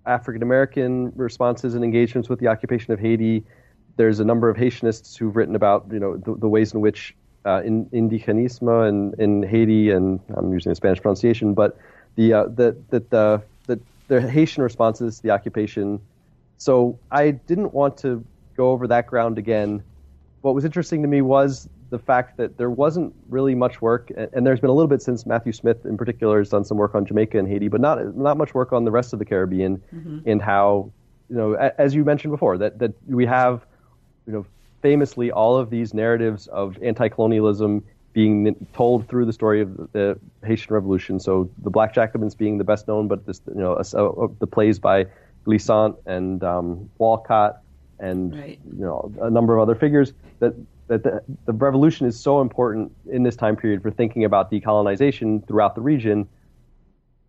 African 0.06 0.44
American 0.44 1.12
responses 1.16 1.76
and 1.76 1.84
engagements 1.84 2.30
with 2.30 2.40
the 2.40 2.48
occupation 2.48 2.94
of 2.94 3.00
Haiti. 3.00 3.44
There's 3.96 4.20
a 4.20 4.26
number 4.26 4.50
of 4.50 4.58
Haitianists 4.58 5.18
who've 5.18 5.36
written 5.36 5.56
about 5.56 5.86
you 5.92 6.00
know 6.00 6.18
the, 6.18 6.36
the 6.36 6.48
ways 6.48 6.74
in 6.74 6.82
which 6.82 7.16
uh, 7.46 7.62
in, 7.64 7.86
indigenismo 7.88 8.88
in, 8.88 9.14
in 9.20 9.44
Haiti, 9.44 9.92
and 9.92 10.20
I'm 10.36 10.52
using 10.54 10.72
the 10.72 10.76
Spanish 10.76 11.02
pronunciation, 11.02 11.54
but 11.54 11.78
the 12.16 12.34
uh, 12.34 12.44
the, 12.46 12.76
the, 12.90 13.00
the 13.10 13.44
the 13.68 13.80
the 14.08 14.22
Haitian 14.30 14.64
responses 14.64 15.18
to 15.18 15.24
the 15.24 15.32
occupation. 15.32 16.00
So 16.58 16.98
I 17.12 17.32
didn't 17.32 17.74
want 17.74 17.98
to 17.98 18.24
go 18.56 18.72
over 18.72 18.88
that 18.88 19.08
ground 19.08 19.38
again. 19.38 19.84
What 20.42 20.56
was 20.56 20.66
interesting 20.66 21.02
to 21.02 21.08
me 21.08 21.22
was 21.22 21.68
the 21.90 22.00
fact 22.00 22.38
that 22.38 22.58
there 22.58 22.70
wasn't 22.70 23.14
really 23.30 23.54
much 23.54 23.82
work, 23.82 24.12
and 24.16 24.48
there's 24.48 24.60
been 24.60 24.70
a 24.70 24.74
little 24.74 24.88
bit 24.88 25.02
since 25.02 25.26
Matthew 25.26 25.54
Smith, 25.54 25.86
in 25.86 25.98
particular, 25.98 26.40
has 26.40 26.50
done 26.50 26.64
some 26.66 26.78
work 26.78 26.96
on 26.96 27.06
Jamaica 27.06 27.38
and 27.38 27.48
Haiti, 27.48 27.68
but 27.68 27.82
not 27.82 28.16
not 28.18 28.38
much 28.38 28.54
work 28.54 28.74
on 28.74 28.86
the 28.86 28.92
rest 28.92 29.14
of 29.14 29.20
the 29.20 29.26
Caribbean, 29.26 29.82
mm-hmm. 29.94 30.20
and 30.26 30.42
how 30.42 30.92
you 31.30 31.36
know, 31.36 31.54
as 31.54 31.94
you 31.94 32.04
mentioned 32.04 32.32
before, 32.32 32.58
that 32.58 32.80
that 32.80 32.94
we 33.08 33.26
have, 33.26 33.66
you 34.26 34.34
know, 34.34 34.46
famously 34.82 35.32
all 35.32 35.58
of 35.58 35.70
these 35.70 35.94
narratives 35.94 36.48
of 36.48 36.82
anti-colonialism 36.82 37.84
being 38.12 38.56
told 38.74 39.08
through 39.08 39.26
the 39.26 39.34
story 39.34 39.62
of 39.62 39.92
the 39.92 40.20
Haitian 40.46 40.74
Revolution. 40.74 41.20
So 41.20 41.50
the 41.64 41.70
Black 41.70 41.96
Jacobins 41.96 42.36
being 42.36 42.60
the 42.60 42.64
best 42.64 42.88
known, 42.88 43.08
but 43.08 43.26
this, 43.26 43.42
you 43.48 43.62
know, 43.62 43.76
the 44.40 44.48
plays 44.48 44.78
by 44.78 45.08
Glissant 45.46 45.96
and 46.06 46.44
um, 46.44 46.90
Walcott 47.00 47.64
and 48.00 48.36
right. 48.36 48.60
you 48.66 48.82
know 48.82 49.12
a 49.22 49.30
number 49.30 49.56
of 49.56 49.62
other 49.62 49.76
figures 49.76 50.14
that 50.40 50.54
that 50.88 51.04
the, 51.04 51.24
the 51.46 51.54
revolution 51.54 52.06
is 52.06 52.20
so 52.20 52.42
important 52.42 52.92
in 53.10 53.24
this 53.24 53.36
time 53.36 53.56
period 53.56 53.82
for 53.82 53.90
thinking 53.90 54.26
about 54.26 54.52
decolonization 54.52 55.46
throughout 55.48 55.76
the 55.76 55.82
region, 55.82 56.28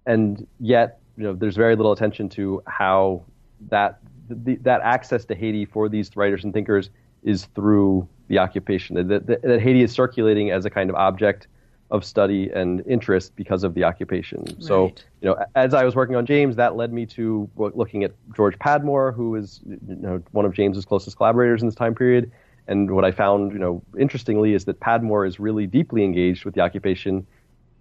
and 0.07 0.47
yet 0.61 1.01
you 1.17 1.25
know 1.25 1.35
there's 1.35 1.57
very 1.57 1.77
little 1.77 1.93
attention 1.93 2.29
to 2.29 2.63
how 2.67 3.23
that 3.69 3.99
the, 4.29 4.57
that 4.57 4.81
access 4.83 5.25
to 5.27 5.35
Haiti 5.35 5.65
for 5.65 5.89
these 5.89 6.17
writers 6.17 6.45
and 6.45 6.53
thinkers 6.53 6.91
is 7.23 7.47
through 7.55 8.09
the 8.29 8.39
occupation. 8.39 8.97
That, 9.09 9.27
that, 9.27 9.43
that, 9.43 9.61
Haiti 9.61 9.83
is 9.83 9.93
circulating 9.93 10.51
as 10.51 10.65
a 10.65 10.71
kind 10.71 10.91
of 10.91 10.97
object 10.97 11.47
of 11.91 12.05
study 12.05 12.51
and 12.51 12.83
interest 12.87 13.37
because 13.37 13.63
of 13.63 13.75
the 13.75 13.85
occupation. 13.85 14.43
Right. 14.47 14.63
So, 14.63 14.87
you 15.21 15.29
know, 15.29 15.37
as 15.55 15.75
I 15.75 15.85
was 15.85 15.95
working 15.95 16.17
on 16.17 16.27
James, 16.27 16.57
that 16.57 16.77
led 16.77 16.93
me 16.93 17.07
to 17.07 17.49
looking 17.57 18.05
at 18.05 18.13
George 18.35 18.59
Padmore, 18.59 19.15
who 19.15 19.35
is 19.37 19.61
you 19.65 19.97
know, 19.97 20.23
one 20.33 20.45
of 20.45 20.55
James's 20.55 20.85
closest 20.85 21.17
collaborators 21.17 21.61
in 21.63 21.69
this 21.69 21.75
time 21.75 21.95
period, 21.95 22.31
and 22.67 22.91
what 22.91 23.05
I 23.05 23.11
found, 23.11 23.53
you 23.53 23.59
know, 23.59 23.83
interestingly 23.99 24.55
is 24.55 24.65
that 24.65 24.81
Padmore 24.81 25.29
is 25.29 25.39
really 25.39 25.67
deeply 25.67 26.03
engaged 26.03 26.45
with 26.45 26.55
the 26.55 26.61
occupation. 26.61 27.27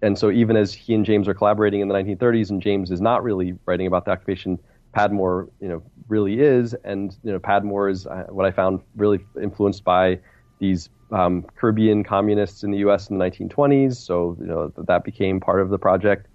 And 0.02 0.18
so 0.18 0.30
even 0.30 0.56
as 0.56 0.74
he 0.74 0.94
and 0.94 1.04
James 1.06 1.26
are 1.26 1.34
collaborating 1.34 1.80
in 1.80 1.88
the 1.88 1.94
1930s 1.94 2.50
and 2.50 2.60
James 2.60 2.90
is 2.90 3.00
not 3.00 3.22
really 3.22 3.54
writing 3.64 3.86
about 3.86 4.04
the 4.04 4.10
occupation, 4.10 4.58
Padmore, 4.94 5.48
you 5.60 5.68
know, 5.68 5.82
really 6.08 6.40
is. 6.40 6.74
And, 6.84 7.16
you 7.22 7.32
know, 7.32 7.38
Padmore 7.38 7.90
is 7.90 8.06
uh, 8.06 8.26
what 8.28 8.46
I 8.46 8.50
found 8.50 8.80
really 8.96 9.24
influenced 9.40 9.84
by 9.84 10.18
these 10.58 10.88
um, 11.10 11.44
Caribbean 11.56 12.04
communists 12.04 12.62
in 12.62 12.70
the 12.70 12.78
U.S. 12.78 13.08
in 13.08 13.18
the 13.18 13.24
1920s. 13.24 13.96
So, 13.96 14.36
you 14.40 14.46
know, 14.46 14.72
that 14.76 15.04
became 15.04 15.40
part 15.40 15.60
of 15.60 15.70
the 15.70 15.78
project. 15.78 16.26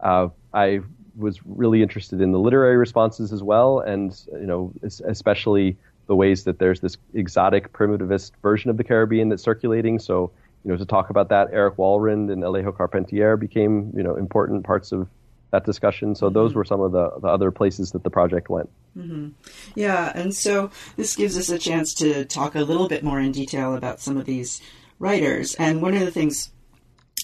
Uh, 0.00 0.28
I 0.52 0.80
was 1.16 1.40
really 1.44 1.82
interested 1.82 2.20
in 2.20 2.32
the 2.32 2.38
literary 2.38 2.76
responses 2.76 3.32
as 3.32 3.42
well. 3.42 3.80
And, 3.80 4.18
you 4.32 4.46
know, 4.46 4.72
especially 4.82 5.76
the 6.06 6.14
ways 6.14 6.44
that 6.44 6.58
there's 6.58 6.80
this 6.80 6.96
exotic 7.14 7.72
primitivist 7.72 8.32
version 8.42 8.70
of 8.70 8.76
the 8.76 8.84
Caribbean 8.84 9.28
that's 9.28 9.42
circulating. 9.42 9.98
So, 9.98 10.30
you 10.64 10.70
know, 10.70 10.76
to 10.76 10.84
talk 10.84 11.10
about 11.10 11.28
that, 11.30 11.48
Eric 11.52 11.76
Walrond 11.76 12.32
and 12.32 12.42
Alejo 12.42 12.76
Carpentier 12.76 13.36
became, 13.36 13.92
you 13.96 14.02
know, 14.02 14.16
important 14.16 14.64
parts 14.64 14.92
of 14.92 15.08
that 15.54 15.64
discussion. 15.64 16.14
So 16.16 16.30
those 16.30 16.50
mm-hmm. 16.50 16.58
were 16.58 16.64
some 16.64 16.80
of 16.80 16.92
the, 16.92 17.10
the 17.20 17.28
other 17.28 17.50
places 17.52 17.92
that 17.92 18.02
the 18.02 18.10
project 18.10 18.50
went. 18.50 18.68
Mm-hmm. 18.98 19.28
Yeah, 19.76 20.10
and 20.14 20.34
so 20.34 20.70
this 20.96 21.14
gives 21.14 21.38
us 21.38 21.48
a 21.48 21.58
chance 21.58 21.94
to 21.94 22.24
talk 22.24 22.56
a 22.56 22.60
little 22.60 22.88
bit 22.88 23.04
more 23.04 23.20
in 23.20 23.30
detail 23.30 23.76
about 23.76 24.00
some 24.00 24.16
of 24.16 24.26
these 24.26 24.60
writers. 24.98 25.54
And 25.54 25.80
one 25.80 25.94
of 25.94 26.00
the 26.00 26.10
things 26.10 26.50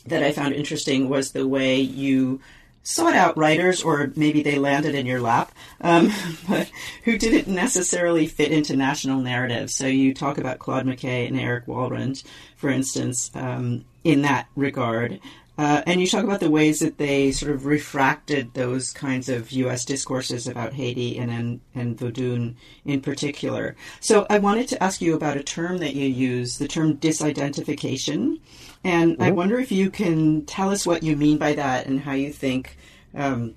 that 0.06 0.22
I 0.22 0.30
found 0.30 0.54
interesting 0.54 1.08
was 1.08 1.32
the 1.32 1.48
way 1.48 1.80
you 1.80 2.40
sought 2.82 3.14
out 3.14 3.36
writers, 3.36 3.82
or 3.82 4.12
maybe 4.16 4.42
they 4.42 4.58
landed 4.58 4.94
in 4.94 5.06
your 5.06 5.20
lap, 5.20 5.52
um, 5.80 6.12
but 6.48 6.70
who 7.04 7.18
didn't 7.18 7.52
necessarily 7.52 8.26
fit 8.26 8.52
into 8.52 8.76
national 8.76 9.20
narratives. 9.20 9.74
So 9.74 9.86
you 9.86 10.14
talk 10.14 10.38
about 10.38 10.60
Claude 10.60 10.86
McKay 10.86 11.26
and 11.26 11.38
Eric 11.38 11.66
Walrond, 11.66 12.22
for 12.56 12.70
instance, 12.70 13.30
um, 13.34 13.84
in 14.04 14.22
that 14.22 14.46
regard. 14.54 15.20
Uh, 15.60 15.82
and 15.86 16.00
you 16.00 16.06
talk 16.06 16.24
about 16.24 16.40
the 16.40 16.50
ways 16.50 16.78
that 16.78 16.96
they 16.96 17.30
sort 17.30 17.52
of 17.52 17.66
refracted 17.66 18.54
those 18.54 18.94
kinds 18.94 19.28
of 19.28 19.52
U.S. 19.52 19.84
discourses 19.84 20.46
about 20.46 20.72
Haiti 20.72 21.18
and 21.18 21.30
and, 21.30 21.60
and 21.74 21.98
Vodun 21.98 22.54
in 22.86 23.02
particular. 23.02 23.76
So 24.00 24.26
I 24.30 24.38
wanted 24.38 24.68
to 24.68 24.82
ask 24.82 25.02
you 25.02 25.14
about 25.14 25.36
a 25.36 25.42
term 25.42 25.76
that 25.76 25.94
you 25.94 26.06
use, 26.06 26.56
the 26.56 26.66
term 26.66 26.96
disidentification, 26.96 28.40
and 28.84 29.12
mm-hmm. 29.12 29.22
I 29.22 29.32
wonder 29.32 29.60
if 29.60 29.70
you 29.70 29.90
can 29.90 30.46
tell 30.46 30.70
us 30.70 30.86
what 30.86 31.02
you 31.02 31.14
mean 31.14 31.36
by 31.36 31.52
that 31.52 31.86
and 31.86 32.00
how 32.00 32.12
you 32.12 32.32
think 32.32 32.78
um, 33.14 33.54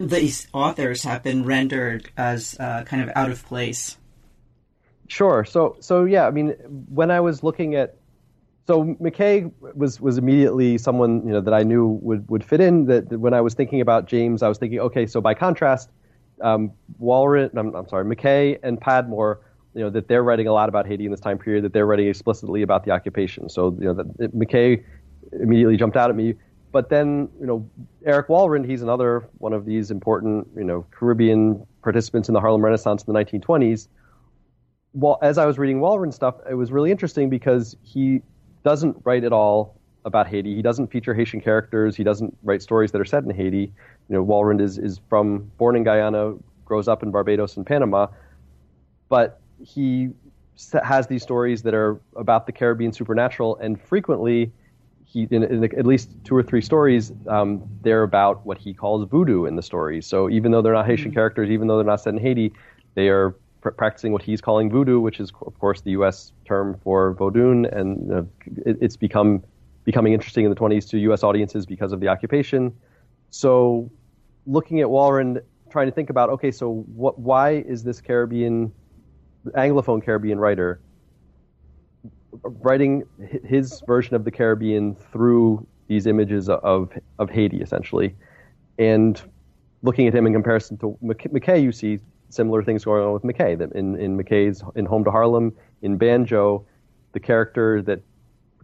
these 0.00 0.48
authors 0.54 1.02
have 1.02 1.22
been 1.22 1.44
rendered 1.44 2.10
as 2.16 2.56
uh, 2.58 2.84
kind 2.84 3.02
of 3.02 3.10
out 3.14 3.30
of 3.30 3.44
place. 3.44 3.98
Sure. 5.08 5.44
So 5.44 5.76
so 5.80 6.04
yeah, 6.06 6.26
I 6.26 6.30
mean, 6.30 6.52
when 6.88 7.10
I 7.10 7.20
was 7.20 7.42
looking 7.42 7.74
at 7.74 7.98
so 8.72 8.84
McKay 9.02 9.52
was 9.74 10.00
was 10.00 10.16
immediately 10.16 10.78
someone 10.78 11.26
you 11.26 11.32
know 11.32 11.42
that 11.42 11.52
I 11.52 11.62
knew 11.62 11.98
would 12.00 12.26
would 12.30 12.42
fit 12.42 12.62
in. 12.62 12.86
That, 12.86 13.10
that 13.10 13.18
when 13.18 13.34
I 13.34 13.42
was 13.42 13.52
thinking 13.52 13.82
about 13.82 14.06
James, 14.06 14.42
I 14.42 14.48
was 14.48 14.56
thinking, 14.56 14.80
okay, 14.80 15.04
so 15.04 15.20
by 15.20 15.34
contrast, 15.34 15.90
um, 16.40 16.72
I'm, 16.98 17.74
I'm 17.74 17.86
sorry, 17.86 18.06
McKay 18.06 18.58
and 18.62 18.80
Padmore, 18.80 19.40
you 19.74 19.82
know, 19.82 19.90
that 19.90 20.08
they're 20.08 20.22
writing 20.22 20.46
a 20.46 20.54
lot 20.54 20.70
about 20.70 20.86
Haiti 20.86 21.04
in 21.04 21.10
this 21.10 21.20
time 21.20 21.36
period. 21.36 21.64
That 21.64 21.74
they're 21.74 21.84
writing 21.84 22.08
explicitly 22.08 22.62
about 22.62 22.86
the 22.86 22.92
occupation. 22.92 23.50
So 23.50 23.76
you 23.78 23.92
know, 23.92 23.92
that 23.92 24.34
McKay 24.34 24.82
immediately 25.38 25.76
jumped 25.76 25.98
out 25.98 26.08
at 26.08 26.16
me. 26.16 26.34
But 26.72 26.88
then, 26.88 27.28
you 27.38 27.46
know, 27.46 27.68
Eric 28.06 28.28
Walrond, 28.28 28.64
he's 28.64 28.80
another 28.80 29.28
one 29.36 29.52
of 29.52 29.66
these 29.66 29.90
important, 29.90 30.48
you 30.56 30.64
know, 30.64 30.86
Caribbean 30.92 31.66
participants 31.82 32.30
in 32.30 32.32
the 32.32 32.40
Harlem 32.40 32.64
Renaissance 32.64 33.04
in 33.04 33.12
the 33.12 33.22
1920s. 33.22 33.88
Well, 34.94 35.18
as 35.20 35.36
I 35.36 35.44
was 35.44 35.58
reading 35.58 35.80
Walrond 35.80 36.14
stuff, 36.14 36.36
it 36.50 36.54
was 36.54 36.72
really 36.72 36.90
interesting 36.90 37.28
because 37.28 37.76
he 37.82 38.22
doesn't 38.64 38.96
write 39.04 39.24
at 39.24 39.32
all 39.32 39.76
about 40.04 40.26
Haiti. 40.26 40.54
He 40.54 40.62
doesn't 40.62 40.88
feature 40.90 41.14
Haitian 41.14 41.40
characters. 41.40 41.96
He 41.96 42.04
doesn't 42.04 42.36
write 42.42 42.62
stories 42.62 42.92
that 42.92 43.00
are 43.00 43.04
set 43.04 43.24
in 43.24 43.30
Haiti. 43.30 43.72
You 44.08 44.16
know, 44.16 44.24
Walrond 44.24 44.60
is, 44.60 44.78
is 44.78 45.00
from 45.08 45.50
born 45.58 45.76
in 45.76 45.84
Guyana, 45.84 46.34
grows 46.64 46.88
up 46.88 47.02
in 47.02 47.10
Barbados 47.10 47.56
and 47.56 47.66
Panama, 47.66 48.08
but 49.08 49.40
he 49.64 50.10
has 50.82 51.06
these 51.06 51.22
stories 51.22 51.62
that 51.62 51.74
are 51.74 52.00
about 52.16 52.46
the 52.46 52.52
Caribbean 52.52 52.92
supernatural, 52.92 53.56
and 53.56 53.80
frequently, 53.80 54.52
he 55.04 55.26
in, 55.30 55.42
in 55.42 55.64
at 55.64 55.86
least 55.86 56.10
two 56.24 56.34
or 56.34 56.42
three 56.42 56.60
stories, 56.60 57.12
um, 57.28 57.62
they're 57.82 58.02
about 58.02 58.44
what 58.46 58.58
he 58.58 58.72
calls 58.74 59.08
voodoo 59.08 59.44
in 59.44 59.56
the 59.56 59.62
stories. 59.62 60.06
So 60.06 60.30
even 60.30 60.52
though 60.52 60.62
they're 60.62 60.72
not 60.72 60.86
Haitian 60.86 61.10
mm-hmm. 61.10 61.16
characters, 61.16 61.50
even 61.50 61.68
though 61.68 61.76
they're 61.76 61.86
not 61.86 62.00
set 62.00 62.14
in 62.14 62.20
Haiti, 62.20 62.52
they 62.94 63.08
are 63.08 63.34
pr- 63.62 63.70
practicing 63.70 64.12
what 64.12 64.22
he's 64.22 64.42
calling 64.42 64.68
voodoo, 64.68 65.00
which 65.00 65.20
is 65.20 65.32
of 65.46 65.58
course 65.58 65.80
the 65.80 65.92
U.S. 65.92 66.32
term 66.44 66.78
for 66.84 67.14
Vodun, 67.14 67.74
and 67.74 68.12
uh, 68.12 68.22
it, 68.66 68.76
it's 68.82 68.96
become 68.96 69.42
becoming 69.84 70.12
interesting 70.12 70.44
in 70.44 70.50
the 70.50 70.56
20s 70.56 70.88
to 70.90 70.98
U.S. 70.98 71.22
audiences 71.22 71.64
because 71.64 71.92
of 71.92 72.00
the 72.00 72.08
occupation. 72.08 72.72
So, 73.30 73.90
looking 74.46 74.80
at 74.80 74.88
Walrond, 74.88 75.42
trying 75.70 75.86
to 75.86 75.92
think 75.92 76.10
about 76.10 76.28
okay, 76.30 76.50
so 76.50 76.84
what? 76.94 77.18
Why 77.18 77.64
is 77.66 77.82
this 77.82 78.00
Caribbean, 78.00 78.72
Anglophone 79.46 80.04
Caribbean 80.04 80.38
writer 80.38 80.80
writing 82.42 83.04
his 83.44 83.82
version 83.86 84.14
of 84.14 84.24
the 84.24 84.30
Caribbean 84.30 84.94
through 84.94 85.66
these 85.88 86.06
images 86.06 86.48
of 86.48 86.90
of 87.18 87.30
Haiti, 87.30 87.62
essentially, 87.62 88.14
and 88.78 89.22
looking 89.82 90.06
at 90.06 90.14
him 90.14 90.26
in 90.26 90.32
comparison 90.32 90.76
to 90.78 90.96
McKay, 91.02 91.62
you 91.62 91.72
see 91.72 91.98
similar 92.32 92.62
things 92.62 92.84
going 92.84 93.04
on 93.04 93.12
with 93.12 93.22
McKay. 93.22 93.56
That 93.56 93.72
in, 93.72 93.96
in 93.96 94.16
McKay's 94.16 94.62
in 94.74 94.86
Home 94.86 95.04
to 95.04 95.10
Harlem, 95.10 95.52
in 95.82 95.96
Banjo, 95.96 96.64
the 97.12 97.20
character 97.20 97.82
that 97.82 98.00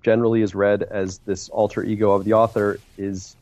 generally 0.02 0.42
is 0.42 0.54
read 0.54 0.84
as 0.84 1.18
this 1.18 1.48
alter 1.50 1.82
ego 1.82 2.12
of 2.12 2.25
the 2.25 2.32
author 2.32 2.78
is 2.96 3.37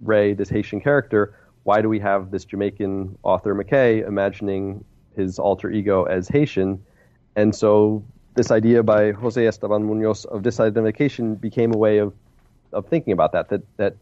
Ray, 0.00 0.32
this 0.32 0.48
Haitian 0.48 0.80
character. 0.80 1.34
Why 1.64 1.82
do 1.82 1.88
we 1.88 1.98
have 2.00 2.30
this 2.30 2.44
Jamaican 2.44 3.18
author 3.22 3.54
McKay 3.54 4.06
imagining 4.06 4.84
his 5.16 5.38
alter 5.38 5.70
ego 5.70 6.04
as 6.04 6.28
Haitian? 6.28 6.82
And 7.36 7.54
so 7.54 8.02
this 8.34 8.50
idea 8.50 8.82
by 8.82 9.10
Jose 9.12 9.44
Esteban 9.44 9.84
Munoz 9.84 10.24
of 10.26 10.42
disidentification 10.42 11.38
became 11.40 11.74
a 11.74 11.76
way 11.76 11.98
of, 11.98 12.14
of 12.72 12.86
thinking 12.86 13.12
about 13.12 13.32
that, 13.32 13.48
that, 13.48 13.62
that 13.76 13.96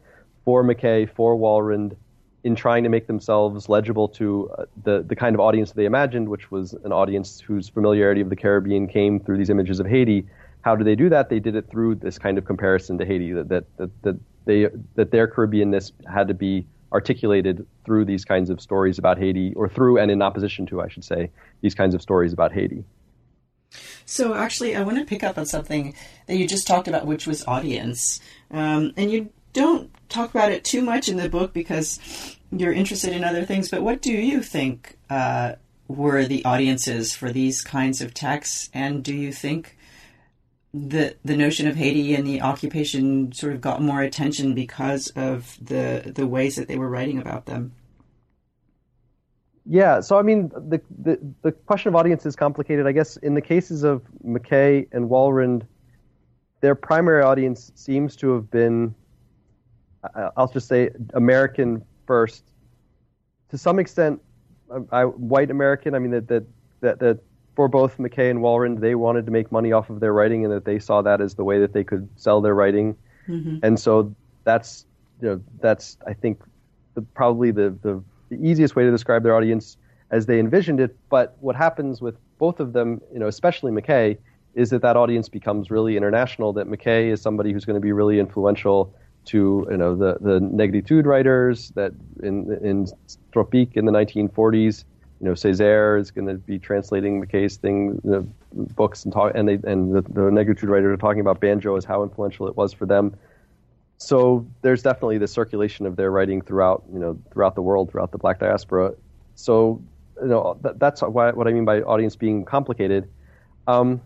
for 0.45 0.63
McKay, 0.63 1.11
for 1.11 1.37
Walrond, 1.37 1.97
in 2.45 2.55
trying 2.55 2.85
to 2.85 2.89
make 2.89 3.07
themselves 3.07 3.69
legible 3.69 4.09
to 4.09 4.51
uh, 4.59 4.65
the, 4.85 5.03
the 5.03 5.17
kind 5.17 5.35
of 5.35 5.41
audience 5.41 5.73
they 5.73 5.85
imagined, 5.85 6.29
which 6.29 6.51
was 6.51 6.75
an 6.85 6.93
audience 6.93 7.41
whose 7.41 7.69
familiarity 7.69 8.21
of 8.21 8.31
the 8.31 8.37
Caribbean 8.37 8.87
came 8.87 9.19
through 9.19 9.39
these 9.39 9.51
images 9.51 9.81
of 9.81 9.87
Haiti. 9.87 10.27
How 10.63 10.77
did 10.77 10.87
they 10.87 10.95
do 10.95 11.09
that? 11.09 11.29
They 11.29 11.41
did 11.41 11.57
it 11.57 11.69
through 11.71 11.97
this 11.97 12.19
kind 12.19 12.39
of 12.39 12.45
comparison 12.45 12.99
to 12.99 13.05
Haiti, 13.05 13.33
that, 13.33 13.49
that, 13.49 13.77
that, 13.79 14.03
that, 14.03 14.21
they, 14.45 14.69
that 14.95 15.11
their 15.11 15.27
Caribbeanness 15.27 15.93
had 16.13 16.29
to 16.29 16.35
be 16.35 16.67
articulated 16.93 17.67
through 17.85 18.05
these 18.05 18.25
kinds 18.25 18.49
of 18.49 18.61
stories 18.61 18.99
about 18.99 19.19
Haiti, 19.19 19.53
or 19.55 19.69
through 19.69 19.99
and 19.99 20.11
in 20.11 20.23
opposition 20.23 20.67
to, 20.67 20.81
I 20.81 20.89
should 20.89 21.05
say, 21.05 21.31
these 21.61 21.75
kinds 21.75 21.95
of 21.95 22.03
stories 22.03 22.33
about 22.33 22.53
Haiti. 22.53 22.85
So, 24.05 24.35
actually, 24.35 24.77
I 24.77 24.83
want 24.83 24.99
to 24.99 25.05
pick 25.05 25.25
up 25.25 25.37
on 25.37 25.47
something 25.47 25.95
that 26.27 26.37
you 26.37 26.47
just 26.47 26.67
talked 26.67 26.87
about, 26.87 27.07
which 27.07 27.27
was 27.27 27.45
audience. 27.47 28.21
Um, 28.53 28.93
and 28.97 29.11
you 29.11 29.31
don't 29.57 29.91
talk 30.11 30.31
about 30.31 30.53
it 30.53 30.65
too 30.65 30.83
much 30.83 31.09
in 31.09 31.17
the 31.17 31.31
book 31.31 31.55
because 31.55 31.99
you're 32.53 32.73
interested 32.73 33.13
in 33.13 33.25
other 33.25 33.45
things, 33.45 33.71
but 33.71 33.83
what 33.83 34.03
do 34.03 34.13
you 34.13 34.43
think 34.43 34.99
uh, 35.09 35.55
were 35.89 36.25
the 36.25 36.45
audiences 36.45 37.17
for 37.17 37.33
these 37.33 37.63
kinds 37.63 38.03
of 38.03 38.13
texts? 38.13 38.69
And 38.75 39.03
do 39.03 39.15
you 39.15 39.33
think 39.33 39.79
the 40.75 41.17
the 41.25 41.37
notion 41.37 41.67
of 41.67 41.77
Haiti 41.77 42.15
and 42.15 42.27
the 42.27 42.43
occupation 42.43 43.33
sort 43.33 43.55
of 43.55 43.63
got 43.63 43.81
more 43.81 44.03
attention 44.03 44.55
because 44.55 45.09
of 45.17 45.57
the 45.61 46.13
the 46.15 46.27
ways 46.27 46.57
that 46.57 46.69
they 46.69 46.77
were 46.77 46.91
writing 46.91 47.19
about 47.19 47.47
them? 47.47 47.73
Yeah, 49.65 50.01
so 50.01 50.19
I 50.19 50.23
mean, 50.23 50.51
the, 50.51 50.83
the 51.03 51.19
the 51.41 51.53
question 51.53 51.89
of 51.89 51.97
audience 51.97 52.27
is 52.27 52.37
complicated. 52.37 52.87
I 52.87 52.93
guess 52.93 53.17
in 53.17 53.33
the 53.33 53.41
cases 53.41 53.85
of 53.85 54.03
McKay 54.23 54.87
and 54.93 55.09
Walrond, 55.09 55.63
their 56.61 56.75
primary 56.75 57.23
audience 57.23 57.73
seems 57.75 58.17
to 58.17 58.35
have 58.35 58.51
been, 58.51 58.95
I'll 60.37 60.49
just 60.49 60.69
say, 60.69 60.91
American 61.15 61.85
first. 62.07 62.45
To 63.51 63.59
some 63.59 63.79
extent, 63.79 64.21
I, 64.91 65.05
white 65.05 65.51
American. 65.51 65.95
I 65.95 65.99
mean 65.99 66.11
that 66.13 66.29
that 66.29 66.45
that 66.81 66.99
that 66.99 67.19
for 67.55 67.69
both 67.69 67.97
McKay 67.99 68.31
and 68.31 68.41
Walrond, 68.41 68.81
they 68.81 68.95
wanted 68.95 69.25
to 69.27 69.33
make 69.33 69.51
money 69.51 69.73
off 69.73 69.89
of 69.91 70.01
their 70.01 70.13
writing, 70.13 70.45
and 70.45 70.53
that 70.53 70.65
they 70.65 70.79
saw 70.79 71.03
that 71.03 71.21
as 71.21 71.35
the 71.35 71.45
way 71.45 71.59
that 71.61 71.73
they 71.73 71.85
could 71.85 72.09
sell 72.17 72.41
their 72.41 72.55
writing. 72.55 72.97
Mm-hmm. 73.29 73.59
And 73.63 73.79
so 73.79 74.15
that's 74.45 74.87
you 75.21 75.29
know 75.29 75.41
that's 75.61 75.97
I 76.07 76.13
think 76.13 76.41
the, 76.95 77.03
probably 77.03 77.51
the, 77.51 77.77
the 77.83 78.03
the 78.29 78.37
easiest 78.37 78.77
way 78.77 78.85
to 78.85 78.91
describe 78.91 79.23
their 79.23 79.35
audience 79.35 79.77
as 80.11 80.27
they 80.27 80.39
envisioned 80.39 80.81
it. 80.81 80.97
But 81.09 81.37
what 81.41 81.57
happens 81.57 82.01
with 82.01 82.17
both 82.39 82.61
of 82.61 82.73
them, 82.73 83.01
you 83.13 83.19
know, 83.19 83.29
especially 83.29 83.73
McKay, 83.73 84.19
is 84.55 84.71
that 84.71 84.83
that 84.83 84.97
audience 84.97 85.29
becomes 85.29 85.71
really 85.71 85.97
international. 85.97 86.53
That 86.53 86.67
McKay 86.67 87.13
is 87.13 87.21
somebody 87.21 87.53
who's 87.53 87.65
going 87.65 87.75
to 87.75 87.81
be 87.81 87.93
really 87.93 88.19
influential 88.19 88.95
to 89.27 89.67
you 89.71 89.77
know 89.77 89.95
the 89.95 90.17
the 90.21 90.41
negritude 90.41 91.05
writers 91.05 91.71
that 91.71 91.93
in 92.23 92.53
in 92.63 92.87
Tropique 93.33 93.77
in 93.77 93.85
the 93.85 93.93
1940s. 93.93 94.85
You 95.21 95.29
know, 95.29 95.33
Césaire 95.33 95.99
is 95.99 96.11
going 96.11 96.27
to 96.27 96.35
be 96.35 96.59
translating 96.59 97.25
McKay's 97.25 97.57
thing, 97.57 97.99
the 98.05 98.27
books 98.53 99.05
and 99.05 99.13
talk, 99.13 99.33
and 99.35 99.49
they 99.49 99.55
and 99.65 99.95
the, 99.95 100.03
the 100.03 100.31
negritude 100.31 100.69
writers 100.69 100.93
are 100.93 100.97
talking 100.99 101.21
about 101.21 101.41
banjo 101.41 101.75
as 101.77 101.87
how 101.87 102.03
influential 102.03 102.49
it 102.49 102.57
was 102.57 102.75
for 102.75 102.85
them. 102.85 103.17
So 103.99 104.47
there's 104.61 104.83
definitely 104.83 105.17
the 105.17 105.27
circulation 105.27 105.87
of 105.87 105.97
their 105.97 106.11
writing 106.11 106.43
throughout 106.43 106.85
you 106.93 106.99
know 106.99 107.19
throughout 107.33 107.55
the 107.55 107.63
world, 107.63 107.91
throughout 107.91 108.13
the 108.13 108.19
Black 108.19 108.41
diaspora. 108.41 108.93
So 109.37 109.81
you 110.21 110.29
know 110.29 110.59
that, 110.61 110.79
that's 110.79 111.01
why, 111.01 111.31
what 111.31 111.49
I 111.49 111.53
mean 111.53 111.65
by 111.65 111.81
audience 111.81 112.15
being 112.15 112.45
complicated. 112.45 113.09
Um, 113.67 114.03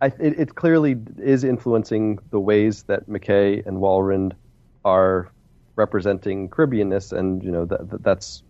I, 0.00 0.06
it, 0.06 0.38
it, 0.38 0.54
clearly 0.54 0.96
is 1.18 1.44
influencing 1.44 2.20
the 2.30 2.38
ways 2.38 2.84
that 2.84 3.08
McKay 3.08 3.66
and 3.66 3.78
Walrond 3.78 4.32
are 4.84 5.30
representing 5.76 6.48
Caribbeanness, 6.48 7.12
and 7.12 7.42
you 7.42 7.50
know 7.50 7.64
that, 7.64 7.90
that 7.90 8.02
that's 8.02 8.42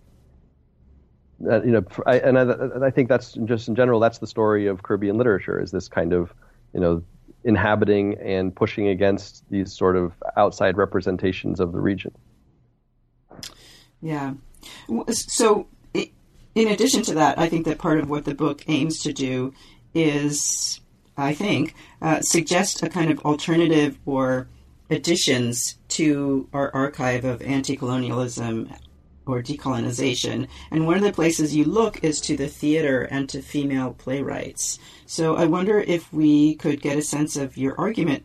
uh, 1.47 1.63
you 1.63 1.71
know, 1.71 1.85
I, 2.07 2.19
and 2.19 2.39
I, 2.39 2.87
I, 2.87 2.91
think 2.91 3.09
that's 3.09 3.35
just 3.45 3.69
in 3.69 3.77
general 3.77 4.01
that's 4.01 4.19
the 4.19 4.27
story 4.27 4.67
of 4.67 4.83
Caribbean 4.83 5.17
literature 5.17 5.61
is 5.61 5.71
this 5.71 5.89
kind 5.89 6.13
of 6.13 6.35
you 6.75 6.81
know 6.81 7.03
inhabiting 7.45 8.15
and 8.21 8.55
pushing 8.55 8.89
against 8.89 9.49
these 9.51 9.73
sort 9.73 9.97
of 9.97 10.13
outside 10.37 10.77
representations 10.77 11.61
of 11.61 11.73
the 11.73 11.81
region. 11.81 12.13
Yeah. 14.01 14.35
So, 15.11 15.67
in 15.95 16.69
addition 16.69 17.03
to 17.03 17.15
that, 17.15 17.39
I 17.39 17.49
think 17.49 17.67
that 17.67 17.79
part 17.79 18.01
of 18.01 18.11
what 18.11 18.25
the 18.25 18.35
book 18.35 18.65
aims 18.69 18.99
to 19.01 19.13
do 19.13 19.55
is, 19.95 20.81
I 21.17 21.35
think, 21.35 21.75
uh, 22.03 22.21
suggest 22.21 22.83
a 22.83 22.89
kind 22.89 23.11
of 23.11 23.21
alternative 23.21 23.99
or 24.07 24.49
additions 24.91 25.77
to 25.89 26.49
our 26.53 26.71
archive 26.75 27.25
of 27.25 27.43
anti 27.43 27.77
colonialism 27.77 28.71
or 29.27 29.43
decolonization. 29.43 30.49
And 30.71 30.87
one 30.87 30.97
of 30.97 31.03
the 31.03 31.13
places 31.13 31.55
you 31.55 31.65
look 31.65 32.03
is 32.03 32.21
to 32.23 32.37
the 32.37 32.49
theater 32.49 33.03
and 33.03 33.29
to 33.29 33.43
female 33.43 33.93
playwrights. 33.93 34.79
So 35.07 35.37
I 35.37 35.45
wonder 35.45 35.79
if 35.79 36.11
we 36.13 36.55
could 36.55 36.81
get 36.81 36.99
a 36.99 37.03
sense 37.03 37.37
of 37.37 37.57
your 37.57 37.79
argument 37.79 38.25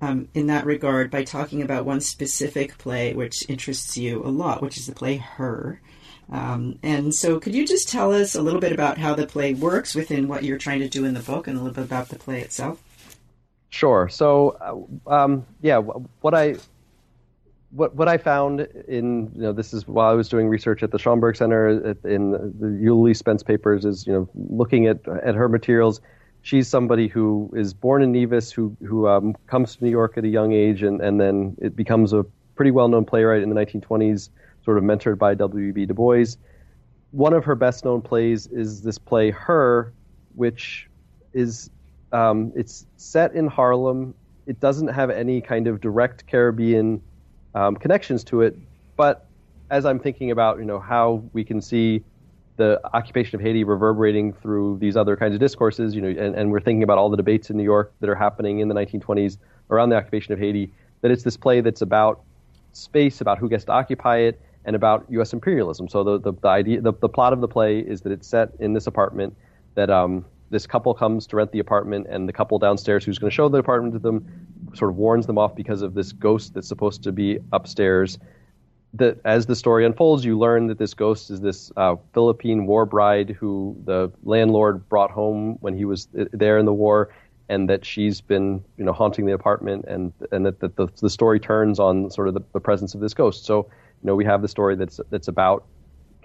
um, 0.00 0.28
in 0.34 0.46
that 0.46 0.66
regard 0.66 1.10
by 1.10 1.24
talking 1.24 1.62
about 1.62 1.84
one 1.84 2.00
specific 2.00 2.78
play 2.78 3.14
which 3.14 3.48
interests 3.48 3.96
you 3.96 4.22
a 4.24 4.28
lot, 4.28 4.62
which 4.62 4.76
is 4.76 4.86
the 4.86 4.94
play 4.94 5.16
Her. 5.16 5.80
Um, 6.30 6.78
and 6.82 7.14
so, 7.14 7.38
could 7.38 7.54
you 7.54 7.64
just 7.66 7.88
tell 7.88 8.12
us 8.12 8.34
a 8.34 8.42
little 8.42 8.60
bit 8.60 8.72
about 8.72 8.98
how 8.98 9.14
the 9.14 9.26
play 9.26 9.54
works 9.54 9.94
within 9.94 10.26
what 10.26 10.42
you're 10.42 10.58
trying 10.58 10.80
to 10.80 10.88
do 10.88 11.04
in 11.04 11.14
the 11.14 11.20
book 11.20 11.46
and 11.46 11.56
a 11.56 11.60
little 11.60 11.74
bit 11.74 11.84
about 11.84 12.08
the 12.08 12.18
play 12.18 12.40
itself? 12.40 12.82
Sure. 13.76 14.08
So, 14.08 14.56
uh, 15.06 15.14
um, 15.14 15.44
yeah, 15.60 15.76
what 15.76 16.34
I 16.34 16.56
what 17.72 17.94
what 17.94 18.08
I 18.08 18.16
found 18.16 18.60
in 18.88 19.30
you 19.34 19.42
know 19.42 19.52
this 19.52 19.74
is 19.74 19.86
while 19.86 20.10
I 20.10 20.14
was 20.14 20.30
doing 20.30 20.48
research 20.48 20.82
at 20.82 20.92
the 20.92 20.98
Schomburg 20.98 21.36
Center 21.36 21.90
at, 21.90 21.98
in 22.02 22.30
the 22.30 22.68
Eulalie 22.82 23.12
Spence 23.12 23.42
papers 23.42 23.84
is 23.84 24.06
you 24.06 24.14
know 24.14 24.28
looking 24.34 24.86
at 24.86 25.06
at 25.06 25.34
her 25.34 25.50
materials. 25.50 26.00
She's 26.40 26.68
somebody 26.68 27.06
who 27.06 27.50
is 27.54 27.74
born 27.74 28.02
in 28.02 28.12
Nevis, 28.12 28.50
who 28.50 28.74
who 28.82 29.08
um, 29.08 29.36
comes 29.46 29.76
to 29.76 29.84
New 29.84 29.90
York 29.90 30.16
at 30.16 30.24
a 30.24 30.28
young 30.28 30.54
age, 30.54 30.82
and 30.82 31.02
and 31.02 31.20
then 31.20 31.54
it 31.60 31.76
becomes 31.76 32.14
a 32.14 32.24
pretty 32.54 32.70
well 32.70 32.88
known 32.88 33.04
playwright 33.04 33.42
in 33.42 33.50
the 33.50 33.56
1920s, 33.56 34.30
sort 34.64 34.78
of 34.78 34.84
mentored 34.84 35.18
by 35.18 35.34
W.E.B. 35.34 35.84
Du 35.84 35.92
Bois. 35.92 36.24
One 37.10 37.34
of 37.34 37.44
her 37.44 37.54
best 37.54 37.84
known 37.84 38.00
plays 38.00 38.46
is 38.46 38.80
this 38.80 38.96
play 38.96 39.30
Her, 39.32 39.92
which 40.34 40.88
is 41.34 41.68
um, 42.12 42.52
it's 42.54 42.86
set 42.96 43.34
in 43.34 43.46
Harlem. 43.46 44.14
It 44.46 44.60
doesn't 44.60 44.88
have 44.88 45.10
any 45.10 45.40
kind 45.40 45.66
of 45.66 45.80
direct 45.80 46.26
Caribbean 46.26 47.02
um, 47.54 47.76
connections 47.76 48.24
to 48.24 48.42
it. 48.42 48.56
But 48.96 49.26
as 49.70 49.84
I'm 49.84 49.98
thinking 49.98 50.30
about, 50.30 50.58
you 50.58 50.64
know, 50.64 50.78
how 50.78 51.24
we 51.32 51.44
can 51.44 51.60
see 51.60 52.04
the 52.56 52.80
occupation 52.94 53.36
of 53.36 53.42
Haiti 53.42 53.64
reverberating 53.64 54.32
through 54.32 54.78
these 54.78 54.96
other 54.96 55.16
kinds 55.16 55.34
of 55.34 55.40
discourses, 55.40 55.94
you 55.94 56.00
know, 56.00 56.08
and, 56.08 56.34
and 56.34 56.50
we're 56.50 56.60
thinking 56.60 56.82
about 56.82 56.98
all 56.98 57.10
the 57.10 57.16
debates 57.16 57.50
in 57.50 57.56
New 57.56 57.64
York 57.64 57.92
that 58.00 58.08
are 58.08 58.14
happening 58.14 58.60
in 58.60 58.68
the 58.68 58.74
1920s 58.74 59.36
around 59.70 59.90
the 59.90 59.96
occupation 59.96 60.32
of 60.32 60.38
Haiti, 60.38 60.72
that 61.02 61.10
it's 61.10 61.22
this 61.22 61.36
play 61.36 61.60
that's 61.60 61.82
about 61.82 62.22
space, 62.72 63.20
about 63.20 63.38
who 63.38 63.48
gets 63.48 63.64
to 63.64 63.72
occupy 63.72 64.18
it, 64.18 64.40
and 64.64 64.74
about 64.74 65.06
U.S. 65.10 65.32
imperialism. 65.32 65.88
So 65.88 66.02
the, 66.02 66.18
the, 66.18 66.32
the 66.32 66.48
idea, 66.48 66.80
the, 66.80 66.92
the 66.92 67.08
plot 67.08 67.32
of 67.32 67.40
the 67.40 67.48
play 67.48 67.78
is 67.78 68.00
that 68.02 68.12
it's 68.12 68.26
set 68.26 68.50
in 68.58 68.72
this 68.72 68.86
apartment 68.86 69.36
that 69.74 69.90
um, 69.90 70.24
this 70.50 70.66
couple 70.66 70.94
comes 70.94 71.26
to 71.28 71.36
rent 71.36 71.52
the 71.52 71.58
apartment, 71.58 72.06
and 72.08 72.28
the 72.28 72.32
couple 72.32 72.58
downstairs 72.58 73.04
who's 73.04 73.18
going 73.18 73.30
to 73.30 73.34
show 73.34 73.48
the 73.48 73.58
apartment 73.58 73.94
to 73.94 73.98
them 73.98 74.24
sort 74.74 74.90
of 74.90 74.96
warns 74.96 75.26
them 75.26 75.38
off 75.38 75.54
because 75.54 75.82
of 75.82 75.94
this 75.94 76.12
ghost 76.12 76.54
that's 76.54 76.68
supposed 76.68 77.02
to 77.02 77.12
be 77.12 77.38
upstairs. 77.52 78.18
That 78.94 79.18
as 79.24 79.46
the 79.46 79.56
story 79.56 79.84
unfolds, 79.84 80.24
you 80.24 80.38
learn 80.38 80.68
that 80.68 80.78
this 80.78 80.94
ghost 80.94 81.30
is 81.30 81.40
this 81.40 81.72
uh, 81.76 81.96
Philippine 82.14 82.66
war 82.66 82.86
bride 82.86 83.30
who 83.30 83.76
the 83.84 84.10
landlord 84.22 84.88
brought 84.88 85.10
home 85.10 85.56
when 85.60 85.76
he 85.76 85.84
was 85.84 86.08
there 86.12 86.58
in 86.58 86.64
the 86.64 86.72
war, 86.72 87.12
and 87.48 87.68
that 87.68 87.84
she's 87.84 88.20
been 88.20 88.64
you 88.78 88.84
know 88.84 88.92
haunting 88.92 89.26
the 89.26 89.32
apartment, 89.32 89.84
and 89.86 90.12
and 90.32 90.46
that, 90.46 90.60
that 90.60 90.76
the, 90.76 90.88
the 91.00 91.10
story 91.10 91.40
turns 91.40 91.78
on 91.78 92.10
sort 92.10 92.28
of 92.28 92.34
the, 92.34 92.40
the 92.52 92.60
presence 92.60 92.94
of 92.94 93.00
this 93.00 93.12
ghost. 93.12 93.44
So 93.44 93.66
you 94.02 94.06
know 94.06 94.14
we 94.14 94.24
have 94.24 94.42
the 94.42 94.48
story 94.48 94.76
that's 94.76 95.00
that's 95.10 95.28
about 95.28 95.64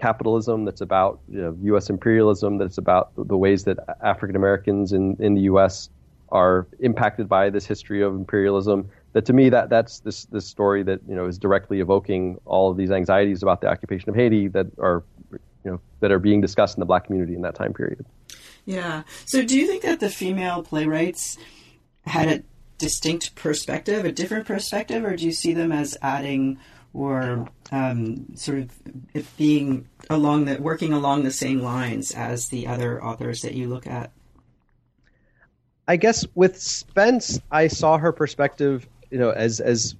capitalism, 0.02 0.64
that's 0.64 0.80
about 0.80 1.20
you 1.28 1.40
know, 1.40 1.56
U.S. 1.62 1.88
imperialism, 1.88 2.58
that's 2.58 2.76
about 2.76 3.12
the 3.16 3.36
ways 3.36 3.64
that 3.64 3.78
African 4.02 4.34
Americans 4.34 4.92
in, 4.92 5.16
in 5.20 5.34
the 5.34 5.42
U.S. 5.42 5.90
are 6.30 6.66
impacted 6.80 7.28
by 7.28 7.50
this 7.50 7.64
history 7.64 8.02
of 8.02 8.12
imperialism. 8.14 8.90
That 9.12 9.26
to 9.26 9.32
me, 9.32 9.48
that 9.50 9.68
that's 9.70 10.00
this 10.00 10.24
this 10.26 10.46
story 10.46 10.82
that 10.82 11.00
you 11.08 11.14
know 11.14 11.26
is 11.26 11.38
directly 11.38 11.80
evoking 11.80 12.40
all 12.44 12.70
of 12.70 12.76
these 12.76 12.90
anxieties 12.90 13.42
about 13.42 13.60
the 13.60 13.68
occupation 13.68 14.10
of 14.10 14.16
Haiti 14.16 14.48
that 14.48 14.66
are 14.78 15.04
you 15.30 15.70
know 15.70 15.80
that 16.00 16.10
are 16.10 16.18
being 16.18 16.40
discussed 16.40 16.76
in 16.76 16.80
the 16.80 16.86
black 16.86 17.04
community 17.04 17.34
in 17.34 17.42
that 17.42 17.54
time 17.54 17.72
period. 17.72 18.04
Yeah. 18.64 19.02
So, 19.26 19.44
do 19.44 19.56
you 19.56 19.66
think 19.66 19.82
that 19.82 20.00
the 20.00 20.10
female 20.10 20.62
playwrights 20.62 21.38
had 22.06 22.28
a 22.28 22.42
distinct 22.78 23.36
perspective, 23.36 24.04
a 24.04 24.10
different 24.10 24.46
perspective, 24.46 25.04
or 25.04 25.14
do 25.14 25.24
you 25.24 25.32
see 25.32 25.52
them 25.52 25.70
as 25.70 25.96
adding 26.02 26.58
or 26.94 27.48
um, 27.70 28.26
sort 28.34 28.58
of 28.58 29.36
being 29.36 29.88
along 30.10 30.44
the 30.44 30.60
working 30.60 30.92
along 30.92 31.22
the 31.22 31.30
same 31.30 31.60
lines 31.60 32.12
as 32.12 32.48
the 32.48 32.66
other 32.66 33.02
authors 33.02 33.42
that 33.42 33.54
you 33.54 33.68
look 33.68 33.86
at? 33.86 34.12
I 35.88 35.96
guess 35.96 36.24
with 36.34 36.60
Spence, 36.60 37.40
I 37.50 37.68
saw 37.68 37.98
her 37.98 38.12
perspective, 38.12 38.86
you 39.10 39.18
know, 39.18 39.30
as 39.30 39.60
as 39.60 39.96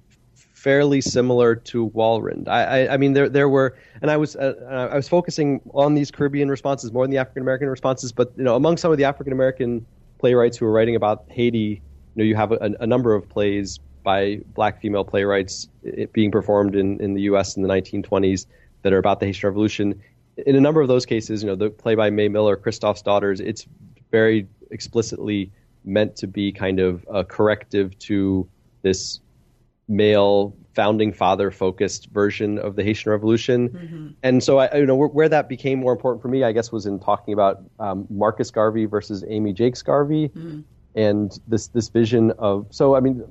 fairly 0.63 1.01
similar 1.01 1.55
to 1.55 1.89
Walrond. 1.89 2.47
I, 2.47 2.85
I, 2.85 2.93
I 2.93 2.97
mean, 2.97 3.13
there 3.13 3.27
there 3.27 3.49
were, 3.49 3.75
and 4.01 4.09
I 4.09 4.17
was 4.17 4.35
uh, 4.35 4.89
I 4.91 4.95
was 4.95 5.09
focusing 5.09 5.61
on 5.73 5.93
these 5.93 6.09
Caribbean 6.09 6.49
responses 6.49 6.93
more 6.93 7.03
than 7.03 7.11
the 7.11 7.17
African 7.17 7.41
American 7.41 7.67
responses. 7.67 8.11
But 8.11 8.31
you 8.37 8.43
know, 8.43 8.55
among 8.55 8.77
some 8.77 8.91
of 8.91 8.97
the 8.97 9.03
African 9.03 9.33
American 9.33 9.85
playwrights 10.19 10.57
who 10.57 10.65
were 10.65 10.71
writing 10.71 10.95
about 10.95 11.25
Haiti, 11.27 11.57
you 11.57 11.81
know, 12.15 12.23
you 12.23 12.35
have 12.35 12.53
a, 12.53 12.75
a 12.79 12.87
number 12.87 13.13
of 13.13 13.27
plays 13.27 13.79
by 14.03 14.41
black 14.53 14.81
female 14.81 15.03
playwrights 15.03 15.69
being 16.11 16.31
performed 16.31 16.75
in, 16.75 16.99
in 17.01 17.13
the 17.13 17.21
U.S. 17.23 17.55
in 17.55 17.63
the 17.63 17.69
1920s 17.69 18.45
that 18.83 18.93
are 18.93 18.97
about 18.97 19.19
the 19.19 19.25
Haitian 19.25 19.47
Revolution. 19.47 20.01
In 20.45 20.55
a 20.55 20.61
number 20.61 20.81
of 20.81 20.87
those 20.87 21.05
cases, 21.05 21.43
you 21.43 21.47
know, 21.47 21.55
the 21.55 21.69
play 21.69 21.95
by 21.95 22.09
May 22.09 22.27
Miller, 22.27 22.55
Christophe's 22.55 23.01
Daughters, 23.01 23.39
it's 23.39 23.65
very 24.11 24.47
explicitly 24.71 25.51
meant 25.85 26.15
to 26.17 26.27
be 26.27 26.51
kind 26.51 26.79
of 26.79 27.05
a 27.11 27.23
corrective 27.23 27.97
to 27.99 28.47
this 28.81 29.19
male 29.87 30.55
founding 30.73 31.13
father 31.13 31.51
focused 31.51 32.09
version 32.09 32.57
of 32.57 32.75
the 32.75 32.83
Haitian 32.83 33.11
Revolution. 33.11 33.69
Mm-hmm. 33.69 34.07
And 34.23 34.43
so, 34.43 34.59
I, 34.59 34.75
you 34.77 34.85
know, 34.85 34.95
where, 34.95 35.07
where, 35.07 35.29
that 35.29 35.47
became 35.47 35.79
more 35.79 35.91
important 35.91 36.21
for 36.21 36.29
me, 36.29 36.43
I 36.43 36.51
guess, 36.51 36.71
was 36.71 36.85
in 36.85 36.99
talking 36.99 37.33
about 37.33 37.63
um, 37.79 38.07
Marcus 38.09 38.49
Garvey 38.49 38.85
versus 38.85 39.23
Amy 39.27 39.53
Jacques 39.53 39.83
Garvey, 39.83 40.29
mm-hmm. 40.29 40.61
and 40.95 41.39
this 41.47 41.67
this 41.67 41.89
vision 41.89 42.31
of. 42.39 42.67
So, 42.71 42.95
I 42.95 42.99
mean, 43.01 43.23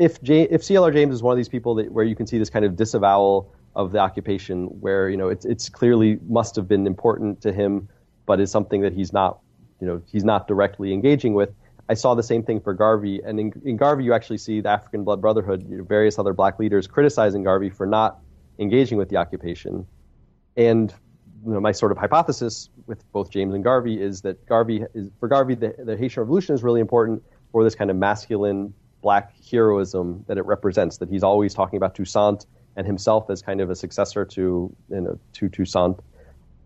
if 0.00 0.22
J, 0.22 0.48
if 0.50 0.62
CLR 0.62 0.92
James 0.92 1.14
is 1.14 1.22
one 1.22 1.32
of 1.32 1.36
these 1.36 1.48
people 1.48 1.74
that 1.74 1.92
where 1.92 2.04
you 2.04 2.16
can 2.16 2.26
see 2.26 2.38
this 2.38 2.48
kind 2.48 2.64
of 2.64 2.74
disavowal 2.74 3.54
of 3.76 3.92
the 3.92 3.98
occupation, 3.98 4.64
where 4.80 5.10
you 5.10 5.16
know 5.16 5.28
it's 5.28 5.44
it's 5.44 5.68
clearly 5.68 6.18
must 6.26 6.56
have 6.56 6.66
been 6.66 6.86
important 6.86 7.42
to 7.42 7.52
him, 7.52 7.86
but 8.24 8.40
is 8.40 8.50
something 8.50 8.80
that 8.80 8.94
he's 8.94 9.12
not, 9.12 9.40
you 9.78 9.86
know, 9.86 10.00
he's 10.06 10.24
not 10.24 10.48
directly 10.48 10.94
engaging 10.94 11.34
with. 11.34 11.50
I 11.90 11.94
saw 11.94 12.14
the 12.14 12.22
same 12.22 12.42
thing 12.42 12.60
for 12.60 12.72
Garvey, 12.72 13.20
and 13.22 13.38
in, 13.38 13.52
in 13.64 13.76
Garvey 13.76 14.04
you 14.04 14.14
actually 14.14 14.38
see 14.38 14.62
the 14.62 14.70
African 14.70 15.04
Blood 15.04 15.20
Brotherhood, 15.20 15.68
you 15.68 15.78
know, 15.78 15.84
various 15.84 16.18
other 16.18 16.32
black 16.32 16.58
leaders 16.58 16.86
criticizing 16.86 17.42
Garvey 17.44 17.68
for 17.68 17.84
not 17.84 18.20
engaging 18.58 18.96
with 18.96 19.10
the 19.10 19.18
occupation. 19.18 19.86
And 20.56 20.94
you 21.44 21.52
know, 21.52 21.60
my 21.60 21.72
sort 21.72 21.92
of 21.92 21.98
hypothesis 21.98 22.70
with 22.86 23.04
both 23.12 23.30
James 23.30 23.54
and 23.54 23.62
Garvey 23.62 24.00
is 24.00 24.22
that 24.22 24.46
Garvey 24.46 24.82
is 24.94 25.10
for 25.20 25.28
Garvey 25.28 25.56
the, 25.56 25.74
the 25.84 25.96
Haitian 25.96 26.22
Revolution 26.22 26.54
is 26.54 26.62
really 26.62 26.80
important 26.80 27.22
for 27.52 27.64
this 27.64 27.74
kind 27.74 27.90
of 27.90 27.96
masculine 27.96 28.72
black 29.00 29.34
heroism 29.50 30.24
that 30.28 30.38
it 30.38 30.44
represents. 30.46 30.98
That 30.98 31.08
he's 31.08 31.22
always 31.22 31.54
talking 31.54 31.76
about 31.76 31.94
Toussaint 31.94 32.46
and 32.76 32.86
himself 32.86 33.30
as 33.30 33.42
kind 33.42 33.60
of 33.60 33.70
a 33.70 33.74
successor 33.74 34.24
to 34.24 34.74
you 34.90 35.00
know 35.00 35.18
to 35.34 35.48
Toussaint, 35.48 35.98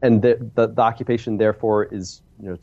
and 0.02 0.22
the, 0.22 0.50
the, 0.54 0.68
the 0.68 0.82
occupation 0.82 1.38
therefore 1.38 1.84
is 1.84 2.22
you 2.40 2.50
know 2.50 2.58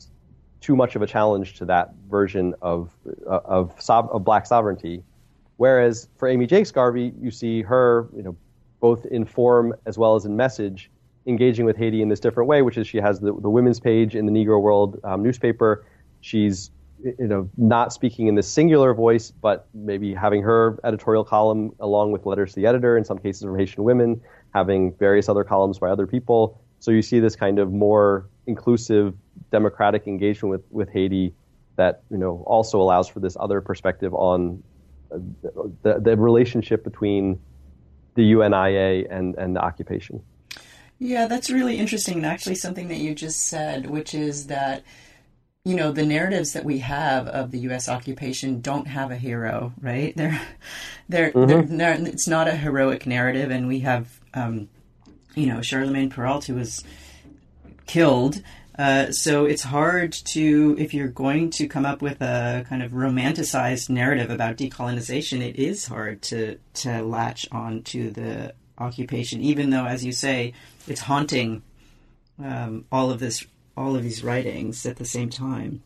too 0.60 0.76
much 0.76 0.96
of 0.96 1.02
a 1.02 1.06
challenge 1.06 1.54
to 1.54 1.64
that 1.66 1.92
version 2.08 2.54
of 2.62 2.90
uh, 3.26 3.40
of, 3.44 3.74
of 3.88 4.24
black 4.24 4.46
sovereignty. 4.46 5.02
Whereas 5.56 6.08
for 6.16 6.28
Amy 6.28 6.46
Jacques 6.46 6.72
Garvey, 6.72 7.12
you 7.20 7.30
see 7.30 7.62
her, 7.62 8.08
you 8.16 8.22
know, 8.22 8.36
both 8.80 9.04
in 9.06 9.24
form 9.24 9.74
as 9.86 9.98
well 9.98 10.16
as 10.16 10.24
in 10.24 10.34
message, 10.34 10.90
engaging 11.26 11.64
with 11.64 11.76
Haiti 11.76 12.02
in 12.02 12.08
this 12.08 12.20
different 12.20 12.48
way, 12.48 12.62
which 12.62 12.76
is 12.76 12.86
she 12.86 12.98
has 12.98 13.20
the, 13.20 13.32
the 13.32 13.50
women's 13.50 13.78
page 13.78 14.16
in 14.16 14.26
the 14.26 14.32
Negro 14.32 14.60
World 14.60 14.98
um, 15.04 15.22
newspaper. 15.22 15.84
She's 16.20 16.70
you 17.04 17.26
know 17.26 17.50
not 17.56 17.92
speaking 17.92 18.26
in 18.26 18.34
the 18.34 18.42
singular 18.42 18.94
voice, 18.94 19.30
but 19.30 19.68
maybe 19.74 20.14
having 20.14 20.42
her 20.42 20.78
editorial 20.84 21.24
column 21.24 21.74
along 21.80 22.12
with 22.12 22.26
letters 22.26 22.54
to 22.54 22.60
the 22.60 22.66
editor, 22.66 22.96
in 22.96 23.04
some 23.04 23.18
cases 23.18 23.42
from 23.42 23.58
Haitian 23.58 23.84
women, 23.84 24.20
having 24.54 24.94
various 24.94 25.28
other 25.28 25.44
columns 25.44 25.78
by 25.78 25.90
other 25.90 26.06
people. 26.06 26.60
So 26.80 26.90
you 26.90 27.02
see 27.02 27.20
this 27.20 27.36
kind 27.36 27.58
of 27.58 27.72
more 27.72 28.26
inclusive 28.46 29.14
democratic 29.50 30.06
engagement 30.06 30.50
with, 30.50 30.62
with 30.70 30.88
Haiti 30.90 31.34
that 31.76 32.02
you 32.10 32.18
know 32.18 32.42
also 32.46 32.80
allows 32.80 33.08
for 33.08 33.20
this 33.20 33.36
other 33.38 33.60
perspective 33.60 34.12
on 34.14 34.62
uh, 35.12 35.18
the, 35.82 36.00
the 36.00 36.16
relationship 36.16 36.84
between 36.84 37.40
the 38.14 38.22
UNIA 38.22 39.06
and, 39.10 39.34
and 39.36 39.56
the 39.56 39.60
occupation. 39.60 40.22
Yeah, 40.98 41.26
that's 41.26 41.50
really 41.50 41.78
interesting, 41.78 42.24
actually 42.24 42.54
something 42.54 42.88
that 42.88 42.98
you 42.98 43.14
just 43.14 43.48
said, 43.48 43.90
which 43.90 44.14
is 44.14 44.46
that 44.46 44.84
you 45.64 45.74
know 45.74 45.92
the 45.92 46.04
narratives 46.04 46.52
that 46.52 46.64
we 46.64 46.78
have 46.78 47.26
of 47.28 47.50
the 47.50 47.60
U.S. 47.60 47.88
occupation 47.88 48.60
don't 48.60 48.86
have 48.86 49.10
a 49.10 49.16
hero, 49.16 49.72
right? 49.80 50.14
They're 50.16 50.40
they're, 51.08 51.32
mm-hmm. 51.32 51.76
they're, 51.76 51.94
it's 52.08 52.28
not 52.28 52.48
a 52.48 52.56
heroic 52.56 53.06
narrative, 53.06 53.50
and 53.50 53.68
we 53.68 53.80
have 53.80 54.20
um, 54.34 54.68
you 55.34 55.46
know 55.46 55.60
Charlemagne 55.62 56.10
Péralte 56.10 56.46
who 56.46 56.54
was 56.54 56.84
killed 57.86 58.42
uh, 58.78 59.12
so 59.12 59.44
it's 59.44 59.62
hard 59.62 60.12
to, 60.12 60.74
if 60.78 60.94
you're 60.94 61.08
going 61.08 61.50
to 61.50 61.66
come 61.68 61.84
up 61.84 62.00
with 62.00 62.22
a 62.22 62.64
kind 62.68 62.82
of 62.82 62.92
romanticized 62.92 63.90
narrative 63.90 64.30
about 64.30 64.56
decolonization, 64.56 65.40
it 65.40 65.56
is 65.56 65.86
hard 65.86 66.22
to 66.22 66.58
to 66.74 67.02
latch 67.02 67.46
on 67.52 67.82
to 67.82 68.10
the 68.10 68.54
occupation, 68.78 69.42
even 69.42 69.70
though, 69.70 69.84
as 69.84 70.04
you 70.04 70.12
say, 70.12 70.54
it's 70.88 71.02
haunting 71.02 71.62
um, 72.42 72.86
all 72.90 73.10
of 73.10 73.20
this, 73.20 73.44
all 73.76 73.96
of 73.96 74.02
these 74.02 74.22
writings 74.22 74.84
at 74.86 74.96
the 74.96 75.04
same 75.04 75.30
time. 75.30 75.82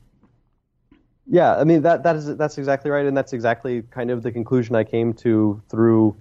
Yeah, 1.29 1.57
I 1.57 1.65
mean 1.65 1.83
that 1.83 2.05
that 2.05 2.17
is 2.17 2.37
that's 2.37 2.57
exactly 2.59 2.91
right, 2.91 3.05
and 3.05 3.17
that's 3.17 3.33
exactly 3.33 3.83
kind 3.91 4.11
of 4.11 4.23
the 4.23 4.31
conclusion 4.31 4.77
I 4.77 4.85
came 4.85 5.13
to 5.15 5.61
through 5.69 6.17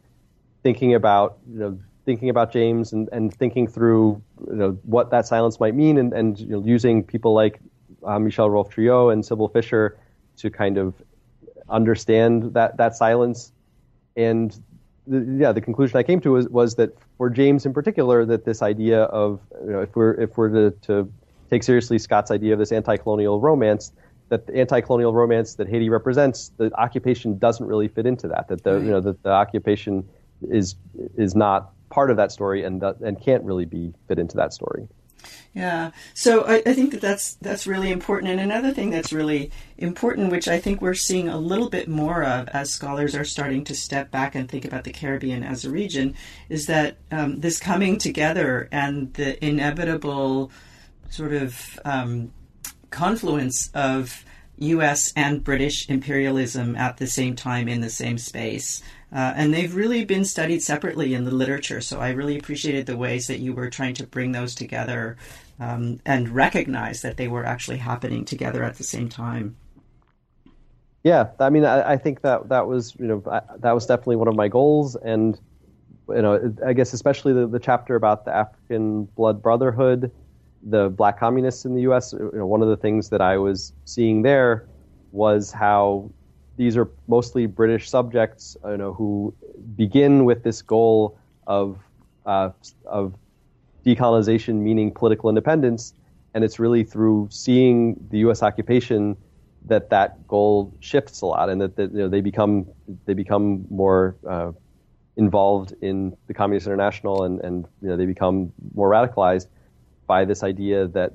thinking 0.63 0.95
about 0.95 1.37
you 1.47 1.59
know 1.59 1.79
thinking 2.05 2.29
about 2.29 2.53
James 2.53 2.93
and, 2.93 3.09
and 3.11 3.33
thinking 3.33 3.67
through 3.67 4.21
you 4.47 4.55
know, 4.55 4.71
what 4.83 5.09
that 5.09 5.25
silence 5.25 5.59
might 5.59 5.75
mean 5.75 5.97
and, 5.97 6.13
and 6.13 6.39
you 6.39 6.47
know, 6.47 6.63
using 6.63 7.03
people 7.03 7.33
like 7.33 7.59
uh, 8.03 8.19
Michel 8.19 8.49
Rolph-Trouillot 8.49 9.11
and 9.11 9.25
Sibylle 9.25 9.49
Fischer 9.49 9.97
to 10.37 10.49
kind 10.49 10.77
of 10.77 10.93
understand 11.67 12.53
that, 12.53 12.77
that 12.77 12.95
silence. 12.95 13.51
And 14.15 14.57
the, 15.07 15.37
yeah, 15.39 15.51
the 15.51 15.61
conclusion 15.61 15.97
I 15.97 16.03
came 16.03 16.21
to 16.21 16.31
was, 16.31 16.47
was 16.47 16.75
that 16.75 16.95
for 17.17 17.29
James 17.29 17.65
in 17.65 17.73
particular, 17.73 18.23
that 18.25 18.45
this 18.45 18.61
idea 18.61 19.03
of 19.03 19.39
you 19.63 19.71
know, 19.71 19.81
if 19.81 19.95
we're 19.95 20.13
if 20.13 20.37
we're 20.37 20.49
to, 20.49 20.71
to 20.83 21.11
take 21.49 21.63
seriously 21.63 21.99
Scott's 21.99 22.31
idea 22.31 22.53
of 22.53 22.59
this 22.59 22.71
anti-colonial 22.71 23.39
romance, 23.39 23.91
that 24.29 24.47
the 24.47 24.55
anti-colonial 24.55 25.13
romance 25.13 25.55
that 25.55 25.67
Haiti 25.67 25.89
represents, 25.89 26.51
the 26.57 26.71
occupation 26.79 27.37
doesn't 27.37 27.65
really 27.65 27.87
fit 27.87 28.05
into 28.05 28.27
that. 28.29 28.47
That 28.47 28.63
the 28.63 28.73
right. 28.73 28.83
you 28.83 28.91
know 28.91 29.01
that 29.01 29.21
the 29.23 29.31
occupation 29.31 30.07
is 30.49 30.75
is 31.17 31.35
not 31.35 31.71
part 31.89 32.11
of 32.11 32.17
that 32.17 32.31
story 32.31 32.63
and 32.63 32.81
that, 32.81 32.99
and 32.99 33.21
can't 33.21 33.43
really 33.43 33.65
be 33.65 33.93
fit 34.07 34.19
into 34.19 34.35
that 34.37 34.53
story. 34.53 34.87
Yeah, 35.53 35.91
so 36.13 36.43
I, 36.43 36.61
I, 36.65 36.73
think 36.73 36.91
that 36.91 37.01
that's 37.01 37.35
that's 37.35 37.65
really 37.65 37.89
important. 37.89 38.31
And 38.31 38.41
another 38.41 38.71
thing 38.71 38.89
that's 38.89 39.13
really 39.13 39.51
important, 39.77 40.29
which 40.29 40.47
I 40.47 40.59
think 40.59 40.81
we're 40.81 40.93
seeing 40.93 41.29
a 41.29 41.37
little 41.37 41.69
bit 41.69 41.87
more 41.87 42.23
of 42.23 42.49
as 42.49 42.71
scholars 42.71 43.15
are 43.15 43.23
starting 43.23 43.63
to 43.65 43.75
step 43.75 44.11
back 44.11 44.35
and 44.35 44.49
think 44.49 44.65
about 44.65 44.83
the 44.83 44.91
Caribbean 44.91 45.43
as 45.43 45.63
a 45.63 45.69
region, 45.69 46.13
is 46.49 46.65
that 46.65 46.97
um, 47.09 47.39
this 47.39 47.57
coming 47.57 47.97
together 47.97 48.67
and 48.71 49.13
the 49.13 49.43
inevitable 49.43 50.51
sort 51.09 51.33
of 51.33 51.79
um, 51.85 52.31
confluence 52.89 53.69
of 53.73 54.23
U.S. 54.57 55.11
and 55.15 55.43
British 55.43 55.89
imperialism 55.89 56.75
at 56.75 56.97
the 56.97 57.07
same 57.07 57.35
time 57.35 57.67
in 57.67 57.81
the 57.81 57.89
same 57.89 58.17
space. 58.17 58.81
Uh, 59.13 59.33
and 59.35 59.53
they've 59.53 59.75
really 59.75 60.03
been 60.05 60.25
studied 60.25 60.61
separately 60.61 61.13
in 61.13 61.25
the 61.25 61.31
literature. 61.31 61.81
So 61.81 61.99
I 61.99 62.09
really 62.11 62.37
appreciated 62.37 62.85
the 62.85 62.97
ways 62.97 63.27
that 63.27 63.39
you 63.39 63.53
were 63.53 63.69
trying 63.69 63.93
to 63.95 64.07
bring 64.07 64.31
those 64.31 64.55
together 64.55 65.17
um, 65.59 65.99
and 66.05 66.29
recognize 66.29 67.01
that 67.01 67.17
they 67.17 67.27
were 67.27 67.45
actually 67.45 67.77
happening 67.77 68.25
together 68.25 68.63
at 68.63 68.75
the 68.75 68.83
same 68.83 69.09
time. 69.09 69.55
Yeah, 71.03 71.29
I 71.39 71.49
mean, 71.49 71.65
I, 71.65 71.93
I 71.93 71.97
think 71.97 72.21
that 72.21 72.49
that 72.49 72.67
was 72.67 72.95
you 72.99 73.05
know 73.05 73.23
I, 73.31 73.41
that 73.59 73.73
was 73.73 73.85
definitely 73.85 74.15
one 74.15 74.27
of 74.27 74.35
my 74.35 74.47
goals, 74.47 74.95
and 74.95 75.39
you 76.09 76.21
know, 76.21 76.53
I 76.65 76.73
guess 76.73 76.93
especially 76.93 77.31
the, 77.31 77.45
the 77.45 77.59
chapter 77.59 77.95
about 77.95 78.25
the 78.25 78.35
African 78.35 79.05
Blood 79.15 79.41
Brotherhood, 79.41 80.11
the 80.65 80.89
Black 80.89 81.19
communists 81.19 81.63
in 81.63 81.75
the 81.75 81.81
U.S. 81.81 82.13
You 82.13 82.31
know, 82.33 82.45
one 82.45 82.61
of 82.61 82.67
the 82.67 82.77
things 82.77 83.09
that 83.09 83.21
I 83.21 83.37
was 83.37 83.71
seeing 83.85 84.23
there 84.23 84.67
was 85.11 85.51
how 85.51 86.09
these 86.57 86.75
are 86.75 86.89
mostly 87.07 87.45
British 87.45 87.89
subjects, 87.89 88.57
you 88.65 88.77
know, 88.77 88.93
who 88.93 89.33
begin 89.75 90.25
with 90.25 90.43
this 90.43 90.61
goal 90.61 91.17
of 91.47 91.77
uh, 92.25 92.49
of 92.85 93.13
decolonization, 93.85 94.55
meaning 94.55 94.91
political 94.91 95.29
independence, 95.29 95.93
and 96.33 96.43
it's 96.43 96.59
really 96.59 96.83
through 96.83 97.27
seeing 97.29 97.95
the 98.09 98.19
U.S. 98.19 98.41
occupation 98.41 99.15
that 99.67 99.89
that 99.91 100.27
goal 100.27 100.73
shifts 100.79 101.21
a 101.21 101.27
lot, 101.27 101.49
and 101.49 101.61
that, 101.61 101.75
that 101.75 101.91
you 101.91 101.99
know, 101.99 102.07
they 102.09 102.21
become 102.21 102.65
they 103.05 103.13
become 103.13 103.65
more 103.69 104.15
uh, 104.27 104.51
involved 105.17 105.75
in 105.81 106.17
the 106.25 106.33
Communist 106.33 106.65
International, 106.65 107.23
and 107.23 107.39
and 107.41 107.65
you 107.81 107.89
know, 107.89 107.95
they 107.97 108.07
become 108.07 108.51
more 108.73 108.89
radicalized 108.89 109.47
by 110.07 110.25
this 110.25 110.43
idea 110.43 110.87
that 110.87 111.13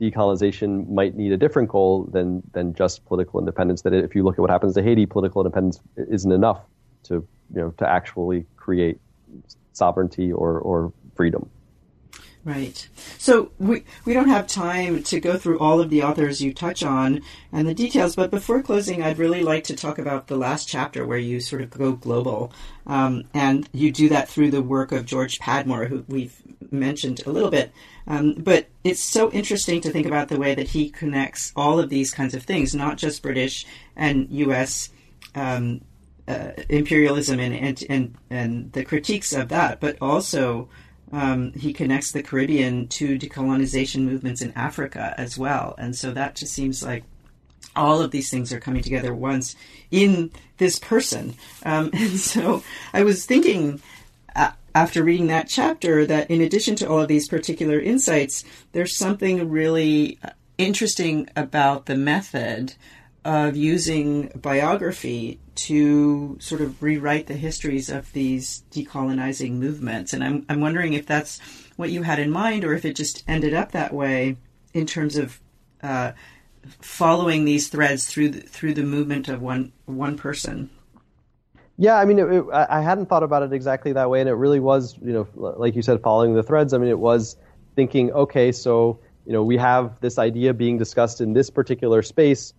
decolonization 0.00 0.88
might 0.88 1.14
need 1.16 1.32
a 1.32 1.36
different 1.36 1.68
goal 1.68 2.04
than 2.12 2.42
than 2.52 2.74
just 2.74 3.04
political 3.06 3.38
independence. 3.38 3.82
That 3.82 3.92
if 3.92 4.14
you 4.14 4.24
look 4.24 4.34
at 4.34 4.40
what 4.40 4.50
happens 4.50 4.74
to 4.74 4.82
Haiti, 4.82 5.06
political 5.06 5.42
independence 5.42 5.80
isn't 5.96 6.32
enough 6.32 6.60
to 7.04 7.14
you 7.14 7.60
know 7.60 7.70
to 7.78 7.88
actually 7.88 8.46
create 8.56 8.98
sovereignty 9.72 10.32
or 10.32 10.58
or 10.60 10.92
freedom. 11.14 11.48
Right. 12.44 12.88
So 13.18 13.52
we 13.60 13.84
we 14.04 14.14
don't 14.14 14.28
have 14.28 14.48
time 14.48 15.04
to 15.04 15.20
go 15.20 15.38
through 15.38 15.60
all 15.60 15.80
of 15.80 15.90
the 15.90 16.02
authors 16.02 16.40
you 16.40 16.52
touch 16.52 16.82
on 16.82 17.22
and 17.52 17.68
the 17.68 17.74
details, 17.74 18.16
but 18.16 18.32
before 18.32 18.60
closing, 18.62 19.00
I'd 19.00 19.18
really 19.18 19.44
like 19.44 19.62
to 19.64 19.76
talk 19.76 19.96
about 19.96 20.26
the 20.26 20.36
last 20.36 20.66
chapter 20.66 21.06
where 21.06 21.18
you 21.18 21.38
sort 21.38 21.62
of 21.62 21.70
go 21.70 21.92
global, 21.92 22.52
um, 22.84 23.22
and 23.32 23.68
you 23.72 23.92
do 23.92 24.08
that 24.08 24.28
through 24.28 24.50
the 24.50 24.60
work 24.60 24.90
of 24.90 25.06
George 25.06 25.38
Padmore, 25.38 25.86
who 25.86 26.04
we've 26.08 26.42
mentioned 26.72 27.22
a 27.26 27.30
little 27.30 27.50
bit. 27.50 27.72
Um, 28.08 28.34
but 28.34 28.66
it's 28.82 29.02
so 29.02 29.30
interesting 29.30 29.80
to 29.82 29.90
think 29.90 30.08
about 30.08 30.28
the 30.28 30.38
way 30.38 30.56
that 30.56 30.70
he 30.70 30.90
connects 30.90 31.52
all 31.54 31.78
of 31.78 31.90
these 31.90 32.10
kinds 32.10 32.34
of 32.34 32.42
things, 32.42 32.74
not 32.74 32.98
just 32.98 33.22
British 33.22 33.66
and 33.94 34.28
U.S. 34.30 34.88
Um, 35.36 35.82
uh, 36.26 36.50
imperialism 36.68 37.38
and, 37.38 37.54
and 37.54 37.84
and 37.88 38.14
and 38.30 38.72
the 38.72 38.84
critiques 38.84 39.32
of 39.32 39.48
that, 39.50 39.80
but 39.80 39.96
also 40.00 40.68
um, 41.12 41.52
he 41.52 41.72
connects 41.72 42.12
the 42.12 42.22
Caribbean 42.22 42.88
to 42.88 43.18
decolonization 43.18 44.02
movements 44.02 44.40
in 44.40 44.52
Africa 44.52 45.14
as 45.18 45.38
well. 45.38 45.74
And 45.78 45.94
so 45.94 46.10
that 46.12 46.36
just 46.36 46.54
seems 46.54 46.82
like 46.82 47.04
all 47.76 48.00
of 48.00 48.10
these 48.10 48.30
things 48.30 48.52
are 48.52 48.60
coming 48.60 48.82
together 48.82 49.14
once 49.14 49.54
in 49.90 50.30
this 50.56 50.78
person. 50.78 51.34
Um, 51.64 51.90
and 51.94 52.18
so 52.18 52.62
I 52.92 53.02
was 53.02 53.26
thinking 53.26 53.80
uh, 54.34 54.52
after 54.74 55.02
reading 55.02 55.26
that 55.26 55.48
chapter 55.48 56.06
that 56.06 56.30
in 56.30 56.40
addition 56.40 56.76
to 56.76 56.88
all 56.88 57.00
of 57.00 57.08
these 57.08 57.28
particular 57.28 57.78
insights, 57.78 58.44
there's 58.72 58.96
something 58.96 59.50
really 59.50 60.18
interesting 60.58 61.28
about 61.36 61.86
the 61.86 61.96
method 61.96 62.74
of 63.24 63.56
using 63.56 64.28
biography 64.34 65.38
to 65.54 66.36
sort 66.40 66.60
of 66.60 66.82
rewrite 66.82 67.26
the 67.26 67.34
histories 67.34 67.88
of 67.88 68.12
these 68.12 68.64
decolonizing 68.72 69.52
movements. 69.52 70.12
And 70.12 70.24
I'm, 70.24 70.44
I'm 70.48 70.60
wondering 70.60 70.94
if 70.94 71.06
that's 71.06 71.38
what 71.76 71.90
you 71.90 72.02
had 72.02 72.18
in 72.18 72.30
mind 72.30 72.64
or 72.64 72.74
if 72.74 72.84
it 72.84 72.96
just 72.96 73.22
ended 73.28 73.54
up 73.54 73.72
that 73.72 73.92
way 73.92 74.36
in 74.74 74.86
terms 74.86 75.16
of 75.16 75.40
uh, 75.82 76.12
following 76.80 77.44
these 77.44 77.68
threads 77.68 78.06
through 78.06 78.30
the, 78.30 78.40
through 78.40 78.74
the 78.74 78.82
movement 78.82 79.28
of 79.28 79.40
one 79.40 79.72
one 79.86 80.16
person. 80.16 80.70
Yeah, 81.76 81.98
I 81.98 82.04
mean, 82.04 82.18
it, 82.18 82.26
it, 82.26 82.44
I 82.52 82.80
hadn't 82.80 83.06
thought 83.06 83.22
about 83.22 83.42
it 83.42 83.52
exactly 83.52 83.92
that 83.94 84.08
way, 84.10 84.20
and 84.20 84.28
it 84.28 84.34
really 84.34 84.60
was, 84.60 84.96
you 85.02 85.12
know, 85.12 85.26
like 85.34 85.74
you 85.74 85.82
said, 85.82 86.00
following 86.02 86.34
the 86.34 86.42
threads. 86.42 86.72
I 86.74 86.78
mean, 86.78 86.90
it 86.90 86.98
was 86.98 87.36
thinking, 87.74 88.12
okay, 88.12 88.52
so 88.52 89.00
you 89.26 89.32
know, 89.32 89.42
we 89.42 89.56
have 89.56 90.00
this 90.00 90.18
idea 90.18 90.52
being 90.52 90.78
discussed 90.78 91.20
in 91.20 91.32
this 91.32 91.50
particular 91.50 92.02
space 92.02 92.52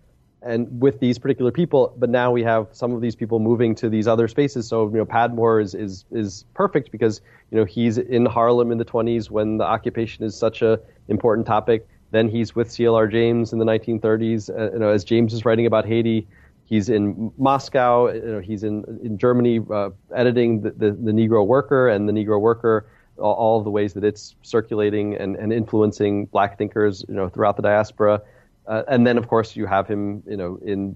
and 0.44 0.82
with 0.82 1.00
these 1.00 1.18
particular 1.18 1.52
people, 1.52 1.94
but 1.98 2.10
now 2.10 2.32
we 2.32 2.44
have 2.44 2.68
some 2.72 2.94
of 2.94 3.02
these 3.02 3.16
people 3.16 3.40
moving 3.40 3.76
to 3.76 3.90
these 3.90 4.08
other 4.08 4.28
spaces. 4.28 4.68
So 4.68 4.90
you 4.90 4.98
know, 4.98 5.06
Padmore 5.06 5.62
is 5.62 5.74
is 5.74 6.06
is 6.12 6.46
perfect 6.54 6.92
because 6.92 7.22
you 7.52 7.58
know 7.58 7.66
he's 7.66 7.98
in 7.98 8.26
Harlem 8.26 8.72
in 8.72 8.78
the 8.78 8.86
20s 8.86 9.30
when 9.30 9.58
the 9.58 9.64
occupation 9.64 10.24
is 10.24 10.36
such 10.36 10.62
a 10.62 10.80
important 11.08 11.48
topic. 11.48 11.88
Then 12.12 12.28
he's 12.28 12.56
with 12.56 12.72
C.L.R. 12.72 13.08
James 13.08 13.54
in 13.54 13.60
the 13.60 13.66
1930s. 13.66 14.50
Uh, 14.50 14.74
you 14.74 14.80
know, 14.80 14.90
as 14.90 15.04
James 15.04 15.34
is 15.34 15.46
writing 15.46 15.66
about 15.66 15.86
Haiti, 15.86 16.28
he's 16.66 16.90
in 16.90 17.32
Moscow. 17.38 18.12
You 18.12 18.22
know, 18.22 18.40
he's 18.40 18.64
in 18.64 18.84
in 19.04 19.18
Germany 19.18 19.62
uh, 19.72 19.90
editing 20.14 20.62
the, 20.62 20.72
the, 20.72 20.92
the 20.92 21.12
Negro 21.12 21.46
Worker 21.46 21.88
and 21.88 22.08
the 22.08 22.14
Negro 22.14 22.40
Worker. 22.40 22.88
All, 23.20 23.60
of 23.60 23.64
the 23.64 23.70
ways 23.70 23.94
that 23.94 24.04
it's 24.04 24.36
circulating 24.42 25.16
and, 25.16 25.36
and 25.36 25.54
influencing 25.54 26.26
black 26.26 26.58
thinkers, 26.58 27.06
you 27.08 27.14
know, 27.14 27.30
throughout 27.30 27.58
the 27.58 27.62
diaspora 27.62 28.24
uh, 28.68 28.84
and 28.88 29.06
then, 29.06 29.18
of 29.18 29.28
course, 29.28 29.56
you 29.56 29.66
have 29.66 29.88
him, 29.88 30.24
you 30.28 30.38
know, 30.38 30.60
in 30.64 30.96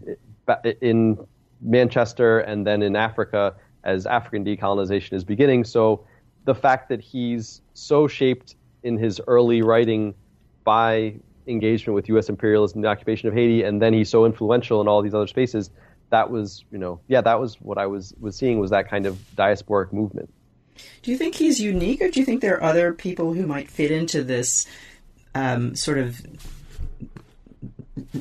in 0.81 1.17
Manchester 1.61 2.39
and 2.39 2.65
then 2.65 2.81
in 2.81 2.95
Africa 2.95 3.55
as 3.83 4.05
African 4.05 4.45
decolonization 4.45 5.13
is 5.13 5.23
beginning. 5.23 5.63
So 5.63 6.05
the 6.45 6.55
fact 6.55 6.89
that 6.89 7.01
he's 7.01 7.61
so 7.73 8.07
shaped 8.07 8.55
in 8.83 8.97
his 8.97 9.19
early 9.27 9.61
writing 9.61 10.13
by 10.63 11.15
engagement 11.47 11.95
with 11.95 12.07
U.S. 12.09 12.29
imperialism, 12.29 12.81
the 12.81 12.87
occupation 12.87 13.27
of 13.27 13.33
Haiti, 13.33 13.63
and 13.63 13.81
then 13.81 13.93
he's 13.93 14.09
so 14.09 14.25
influential 14.25 14.81
in 14.81 14.87
all 14.87 15.01
these 15.01 15.13
other 15.13 15.27
spaces. 15.27 15.69
That 16.09 16.29
was, 16.29 16.63
you 16.71 16.77
know, 16.77 16.99
yeah, 17.07 17.21
that 17.21 17.39
was 17.39 17.59
what 17.59 17.77
I 17.77 17.87
was 17.87 18.13
was 18.19 18.35
seeing 18.35 18.59
was 18.59 18.71
that 18.71 18.89
kind 18.89 19.05
of 19.05 19.17
diasporic 19.35 19.91
movement. 19.91 20.33
Do 21.01 21.11
you 21.11 21.17
think 21.17 21.35
he's 21.35 21.59
unique, 21.59 22.01
or 22.01 22.09
do 22.09 22.19
you 22.19 22.25
think 22.25 22.41
there 22.41 22.55
are 22.55 22.63
other 22.63 22.93
people 22.93 23.33
who 23.33 23.47
might 23.47 23.69
fit 23.69 23.91
into 23.91 24.23
this 24.23 24.67
um, 25.35 25.75
sort 25.75 25.97
of 25.97 26.21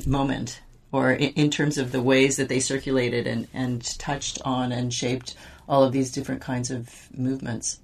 moment 0.07 0.61
or 0.91 1.11
in, 1.11 1.51
terms 1.51 1.77
of 1.77 1.91
the 1.91 2.01
ways 2.01 2.37
that 2.37 2.47
they 2.47 2.59
circulated 2.59 3.27
and, 3.27 3.47
and 3.53 3.83
touched 3.99 4.41
on 4.45 4.71
and 4.71 4.93
shaped 4.93 5.35
all 5.67 5.83
of 5.83 5.91
these 5.91 6.11
different 6.11 6.41
kinds 6.41 6.71
of 6.71 6.89
movements? 7.13 7.79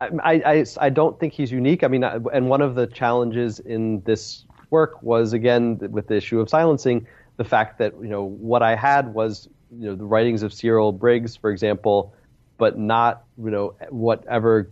Um, 0.00 0.20
I, 0.22 0.34
I, 0.44 0.64
I 0.78 0.90
don't 0.90 1.18
think 1.18 1.32
he's 1.32 1.50
unique. 1.50 1.82
I 1.82 1.88
mean, 1.88 2.04
uh, 2.04 2.20
and 2.32 2.48
one 2.48 2.60
of 2.60 2.74
the 2.74 2.86
challenges 2.86 3.60
in 3.60 4.02
this 4.02 4.44
work 4.68 5.02
was, 5.02 5.32
again, 5.32 5.78
with 5.90 6.06
the 6.08 6.16
issue 6.16 6.38
of 6.40 6.48
silencing, 6.48 7.06
the 7.38 7.44
fact 7.44 7.78
that, 7.78 7.94
you 8.00 8.08
know, 8.08 8.24
what 8.24 8.62
I 8.62 8.76
had 8.76 9.14
was, 9.14 9.48
you 9.72 9.86
know, 9.88 9.96
the 9.96 10.04
writings 10.04 10.42
of 10.42 10.52
Cyril 10.52 10.92
Briggs, 10.92 11.34
for 11.34 11.50
example, 11.50 12.14
but 12.58 12.78
not, 12.78 13.24
you 13.42 13.50
know, 13.50 13.74
whatever 13.88 14.70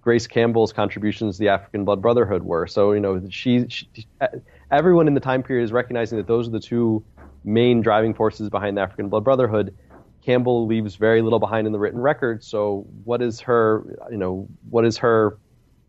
Grace 0.00 0.26
Campbell's 0.26 0.72
contributions 0.72 1.36
to 1.36 1.40
the 1.40 1.48
African 1.48 1.84
Blood 1.84 2.00
Brotherhood 2.00 2.42
were. 2.42 2.66
So, 2.66 2.92
you 2.92 3.00
know, 3.00 3.22
she, 3.30 3.66
she 3.68 3.88
uh, 4.20 4.28
everyone 4.70 5.08
in 5.08 5.14
the 5.14 5.20
time 5.20 5.42
period 5.42 5.64
is 5.64 5.72
recognizing 5.72 6.18
that 6.18 6.26
those 6.26 6.48
are 6.48 6.52
the 6.52 6.60
two 6.60 7.04
main 7.44 7.80
driving 7.82 8.14
forces 8.14 8.48
behind 8.48 8.76
the 8.76 8.82
African 8.82 9.08
Blood 9.08 9.24
Brotherhood. 9.24 9.74
Campbell 10.24 10.66
leaves 10.66 10.96
very 10.96 11.20
little 11.20 11.38
behind 11.38 11.66
in 11.66 11.72
the 11.72 11.78
written 11.78 12.00
record. 12.00 12.42
So, 12.42 12.86
what 13.04 13.20
is 13.20 13.40
her, 13.40 13.84
you 14.10 14.16
know, 14.16 14.48
what 14.70 14.86
is 14.86 14.96
her 14.98 15.38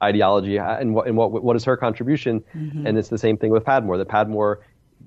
ideology 0.04 0.58
and 0.58 0.94
what 0.94 1.08
and 1.08 1.16
what 1.16 1.32
what 1.44 1.56
is 1.56 1.64
her 1.64 1.78
contribution? 1.78 2.44
Mm-hmm. 2.54 2.86
And 2.86 2.98
it's 2.98 3.10
the 3.10 3.18
same 3.18 3.38
thing 3.38 3.52
with 3.52 3.64
Padmore. 3.64 3.98
That 3.98 4.10
Padmore 4.10 4.58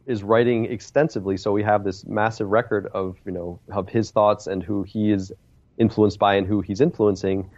is 0.06 0.22
writing 0.22 0.64
extensively, 0.66 1.36
so 1.36 1.52
we 1.52 1.62
have 1.62 1.84
this 1.84 2.06
massive 2.06 2.48
record 2.48 2.86
of 2.94 3.16
you 3.26 3.32
know 3.32 3.60
of 3.70 3.88
his 3.88 4.10
thoughts 4.10 4.46
and 4.46 4.62
who 4.62 4.82
he 4.82 5.12
is 5.12 5.30
influenced 5.76 6.18
by 6.18 6.34
and 6.34 6.46
who 6.46 6.62
he's 6.62 6.80
influencing. 6.80 7.50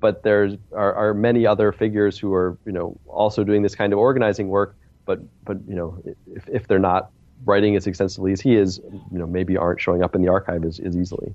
But 0.00 0.22
there 0.22 0.56
are, 0.72 0.94
are 0.94 1.14
many 1.14 1.46
other 1.46 1.72
figures 1.72 2.18
who 2.18 2.32
are 2.32 2.56
you 2.64 2.72
know 2.72 2.98
also 3.06 3.44
doing 3.44 3.62
this 3.62 3.74
kind 3.74 3.92
of 3.92 3.98
organizing 3.98 4.48
work 4.48 4.74
but 5.08 5.20
but 5.44 5.56
you 5.66 5.74
know 5.74 6.00
if 6.26 6.48
if 6.48 6.68
they're 6.68 6.78
not 6.78 7.10
writing 7.44 7.74
as 7.74 7.86
extensively 7.86 8.30
as 8.30 8.40
he 8.40 8.54
is, 8.54 8.78
you 9.10 9.18
know 9.18 9.26
maybe 9.26 9.56
aren't 9.56 9.80
showing 9.80 10.04
up 10.04 10.14
in 10.14 10.22
the 10.22 10.28
archive 10.28 10.64
as, 10.64 10.78
as 10.78 10.96
easily. 10.96 11.34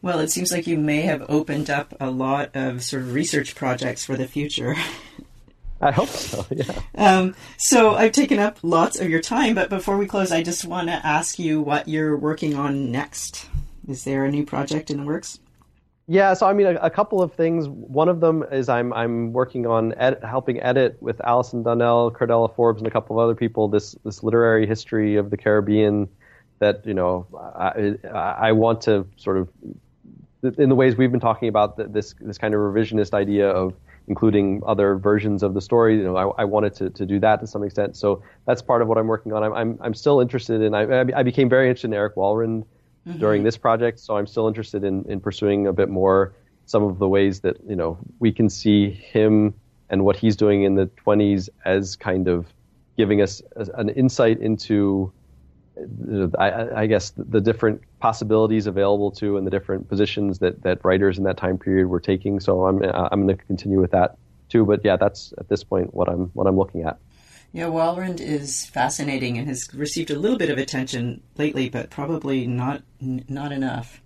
Well, 0.00 0.20
it 0.20 0.30
seems 0.30 0.52
like 0.52 0.66
you 0.66 0.78
may 0.78 1.00
have 1.02 1.24
opened 1.28 1.70
up 1.70 1.94
a 1.98 2.10
lot 2.10 2.54
of 2.54 2.84
sort 2.84 3.02
of 3.02 3.12
research 3.12 3.54
projects 3.56 4.04
for 4.04 4.16
the 4.16 4.28
future. 4.28 4.76
I 5.80 5.92
hope 5.92 6.08
so, 6.08 6.44
yeah. 6.50 6.80
Um, 6.96 7.36
so 7.56 7.94
I've 7.94 8.12
taken 8.12 8.38
up 8.38 8.58
lots 8.62 8.98
of 8.98 9.08
your 9.08 9.20
time, 9.20 9.54
but 9.54 9.68
before 9.68 9.96
we 9.96 10.06
close, 10.06 10.32
I 10.32 10.42
just 10.42 10.64
want 10.64 10.88
to 10.88 11.06
ask 11.06 11.38
you 11.38 11.60
what 11.60 11.86
you're 11.86 12.16
working 12.16 12.56
on 12.56 12.90
next. 12.90 13.48
Is 13.88 14.04
there 14.04 14.24
a 14.24 14.30
new 14.30 14.44
project 14.44 14.90
in 14.90 14.98
the 14.98 15.04
works? 15.04 15.38
Yeah, 16.10 16.32
so 16.32 16.46
I 16.46 16.54
mean, 16.54 16.66
a, 16.66 16.74
a, 16.76 16.88
couple 16.88 17.22
of 17.22 17.34
things. 17.34 17.68
One 17.68 18.08
of 18.08 18.20
them 18.20 18.42
is 18.50 18.70
I'm 18.70 18.94
I'm 18.94 19.34
working 19.34 19.66
on 19.66 19.92
ed- 19.98 20.24
helping 20.24 20.58
edit 20.62 20.96
with 21.02 21.20
Alison 21.22 21.62
Donnell, 21.62 22.10
Curdella 22.10 22.54
Forbes, 22.56 22.80
and 22.80 22.86
a 22.86 22.90
couple 22.90 23.20
of 23.20 23.22
other 23.22 23.34
people 23.34 23.68
this 23.68 23.94
this 24.06 24.22
literary 24.22 24.66
history 24.66 25.16
of 25.16 25.28
the 25.28 25.36
Caribbean 25.36 26.08
that 26.60 26.84
you 26.86 26.94
know 26.94 27.26
I, 27.54 27.96
I 28.48 28.52
want 28.52 28.80
to 28.82 29.06
sort 29.16 29.36
of 29.36 29.50
in 30.58 30.70
the 30.70 30.74
ways 30.74 30.96
we've 30.96 31.10
been 31.10 31.20
talking 31.20 31.50
about 31.50 31.76
this 31.92 32.14
this 32.22 32.38
kind 32.38 32.54
of 32.54 32.60
revisionist 32.60 33.12
idea 33.12 33.50
of 33.50 33.74
including 34.06 34.62
other 34.66 34.96
versions 34.96 35.42
of 35.42 35.52
the 35.52 35.60
story. 35.60 35.98
You 35.98 36.04
know, 36.04 36.16
I, 36.16 36.42
I 36.42 36.44
wanted 36.46 36.74
to, 36.76 36.88
to 36.88 37.04
do 37.04 37.20
that 37.20 37.40
to 37.40 37.46
some 37.46 37.62
extent. 37.62 37.96
So 37.98 38.22
that's 38.46 38.62
part 38.62 38.80
of 38.80 38.88
what 38.88 38.96
I'm 38.96 39.08
working 39.08 39.34
on. 39.34 39.42
I'm 39.42 39.52
I'm, 39.52 39.78
I'm 39.82 39.94
still 39.94 40.20
interested 40.20 40.62
in. 40.62 40.74
I, 40.74 41.00
I 41.14 41.22
became 41.22 41.50
very 41.50 41.68
interested 41.68 41.88
in 41.88 41.94
Eric 41.94 42.14
Walrond 42.16 42.64
mm-hmm. 43.06 43.18
during 43.18 43.42
this 43.42 43.56
project. 43.56 43.98
So 44.00 44.16
I'm 44.16 44.26
still 44.26 44.48
interested 44.48 44.84
in, 44.84 45.04
in 45.10 45.20
pursuing 45.20 45.66
a 45.66 45.72
bit 45.72 45.88
more 45.88 46.34
some 46.66 46.82
of 46.84 46.98
the 46.98 47.08
ways 47.08 47.40
that 47.40 47.56
you 47.66 47.76
know 47.76 47.98
we 48.18 48.30
can 48.30 48.50
see 48.50 48.90
him 48.90 49.54
and 49.90 50.04
what 50.04 50.16
he's 50.16 50.36
doing 50.36 50.64
in 50.64 50.74
the 50.74 50.86
20s 51.06 51.48
as 51.64 51.96
kind 51.96 52.28
of 52.28 52.46
giving 52.96 53.22
us 53.22 53.40
an 53.56 53.88
insight 53.90 54.38
into 54.40 55.10
I, 56.38 56.82
I, 56.82 56.86
guess 56.86 57.12
the 57.16 57.40
different 57.40 57.82
possibilities 58.00 58.66
available 58.66 59.12
to 59.12 59.36
and 59.36 59.46
the 59.46 59.50
different 59.50 59.88
positions 59.88 60.40
that, 60.40 60.62
that 60.62 60.84
writers 60.84 61.18
in 61.18 61.24
that 61.24 61.36
time 61.36 61.56
period 61.56 61.86
were 61.86 62.00
taking. 62.00 62.40
So 62.40 62.66
I'm 62.66 62.82
I'm 62.82 63.26
going 63.26 63.36
to 63.36 63.44
continue 63.44 63.80
with 63.80 63.92
that 63.92 64.16
too. 64.48 64.64
But 64.64 64.80
yeah, 64.84 64.96
that's 64.96 65.32
at 65.38 65.48
this 65.48 65.62
point 65.62 65.94
what 65.94 66.08
I'm 66.08 66.30
what 66.34 66.48
I'm 66.48 66.56
looking 66.56 66.82
at. 66.82 66.98
Yeah, 67.52 67.66
Walrond 67.66 68.20
is 68.20 68.66
fascinating 68.66 69.38
and 69.38 69.48
has 69.48 69.72
received 69.72 70.10
a 70.10 70.18
little 70.18 70.36
bit 70.36 70.50
of 70.50 70.58
attention 70.58 71.22
lately, 71.36 71.68
but 71.68 71.90
probably 71.90 72.46
not 72.46 72.82
not 73.00 73.52
enough. 73.52 74.02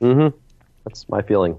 Mm-hmm. 0.00 0.36
That's 0.84 1.08
my 1.08 1.22
feeling. 1.22 1.58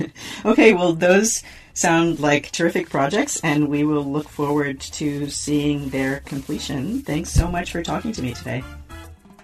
okay, 0.44 0.72
well, 0.72 0.92
those 0.92 1.42
sound 1.74 2.20
like 2.20 2.52
terrific 2.52 2.90
projects, 2.90 3.40
and 3.40 3.68
we 3.68 3.82
will 3.84 4.04
look 4.04 4.28
forward 4.28 4.80
to 4.80 5.28
seeing 5.30 5.88
their 5.88 6.20
completion. 6.20 7.00
Thanks 7.00 7.30
so 7.30 7.50
much 7.50 7.72
for 7.72 7.82
talking 7.82 8.12
to 8.12 8.22
me 8.22 8.34
today. 8.34 8.62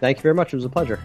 Thank 0.01 0.19
you 0.19 0.23
very 0.23 0.35
much. 0.35 0.53
It 0.53 0.57
was 0.57 0.65
a 0.65 0.69
pleasure. 0.69 1.01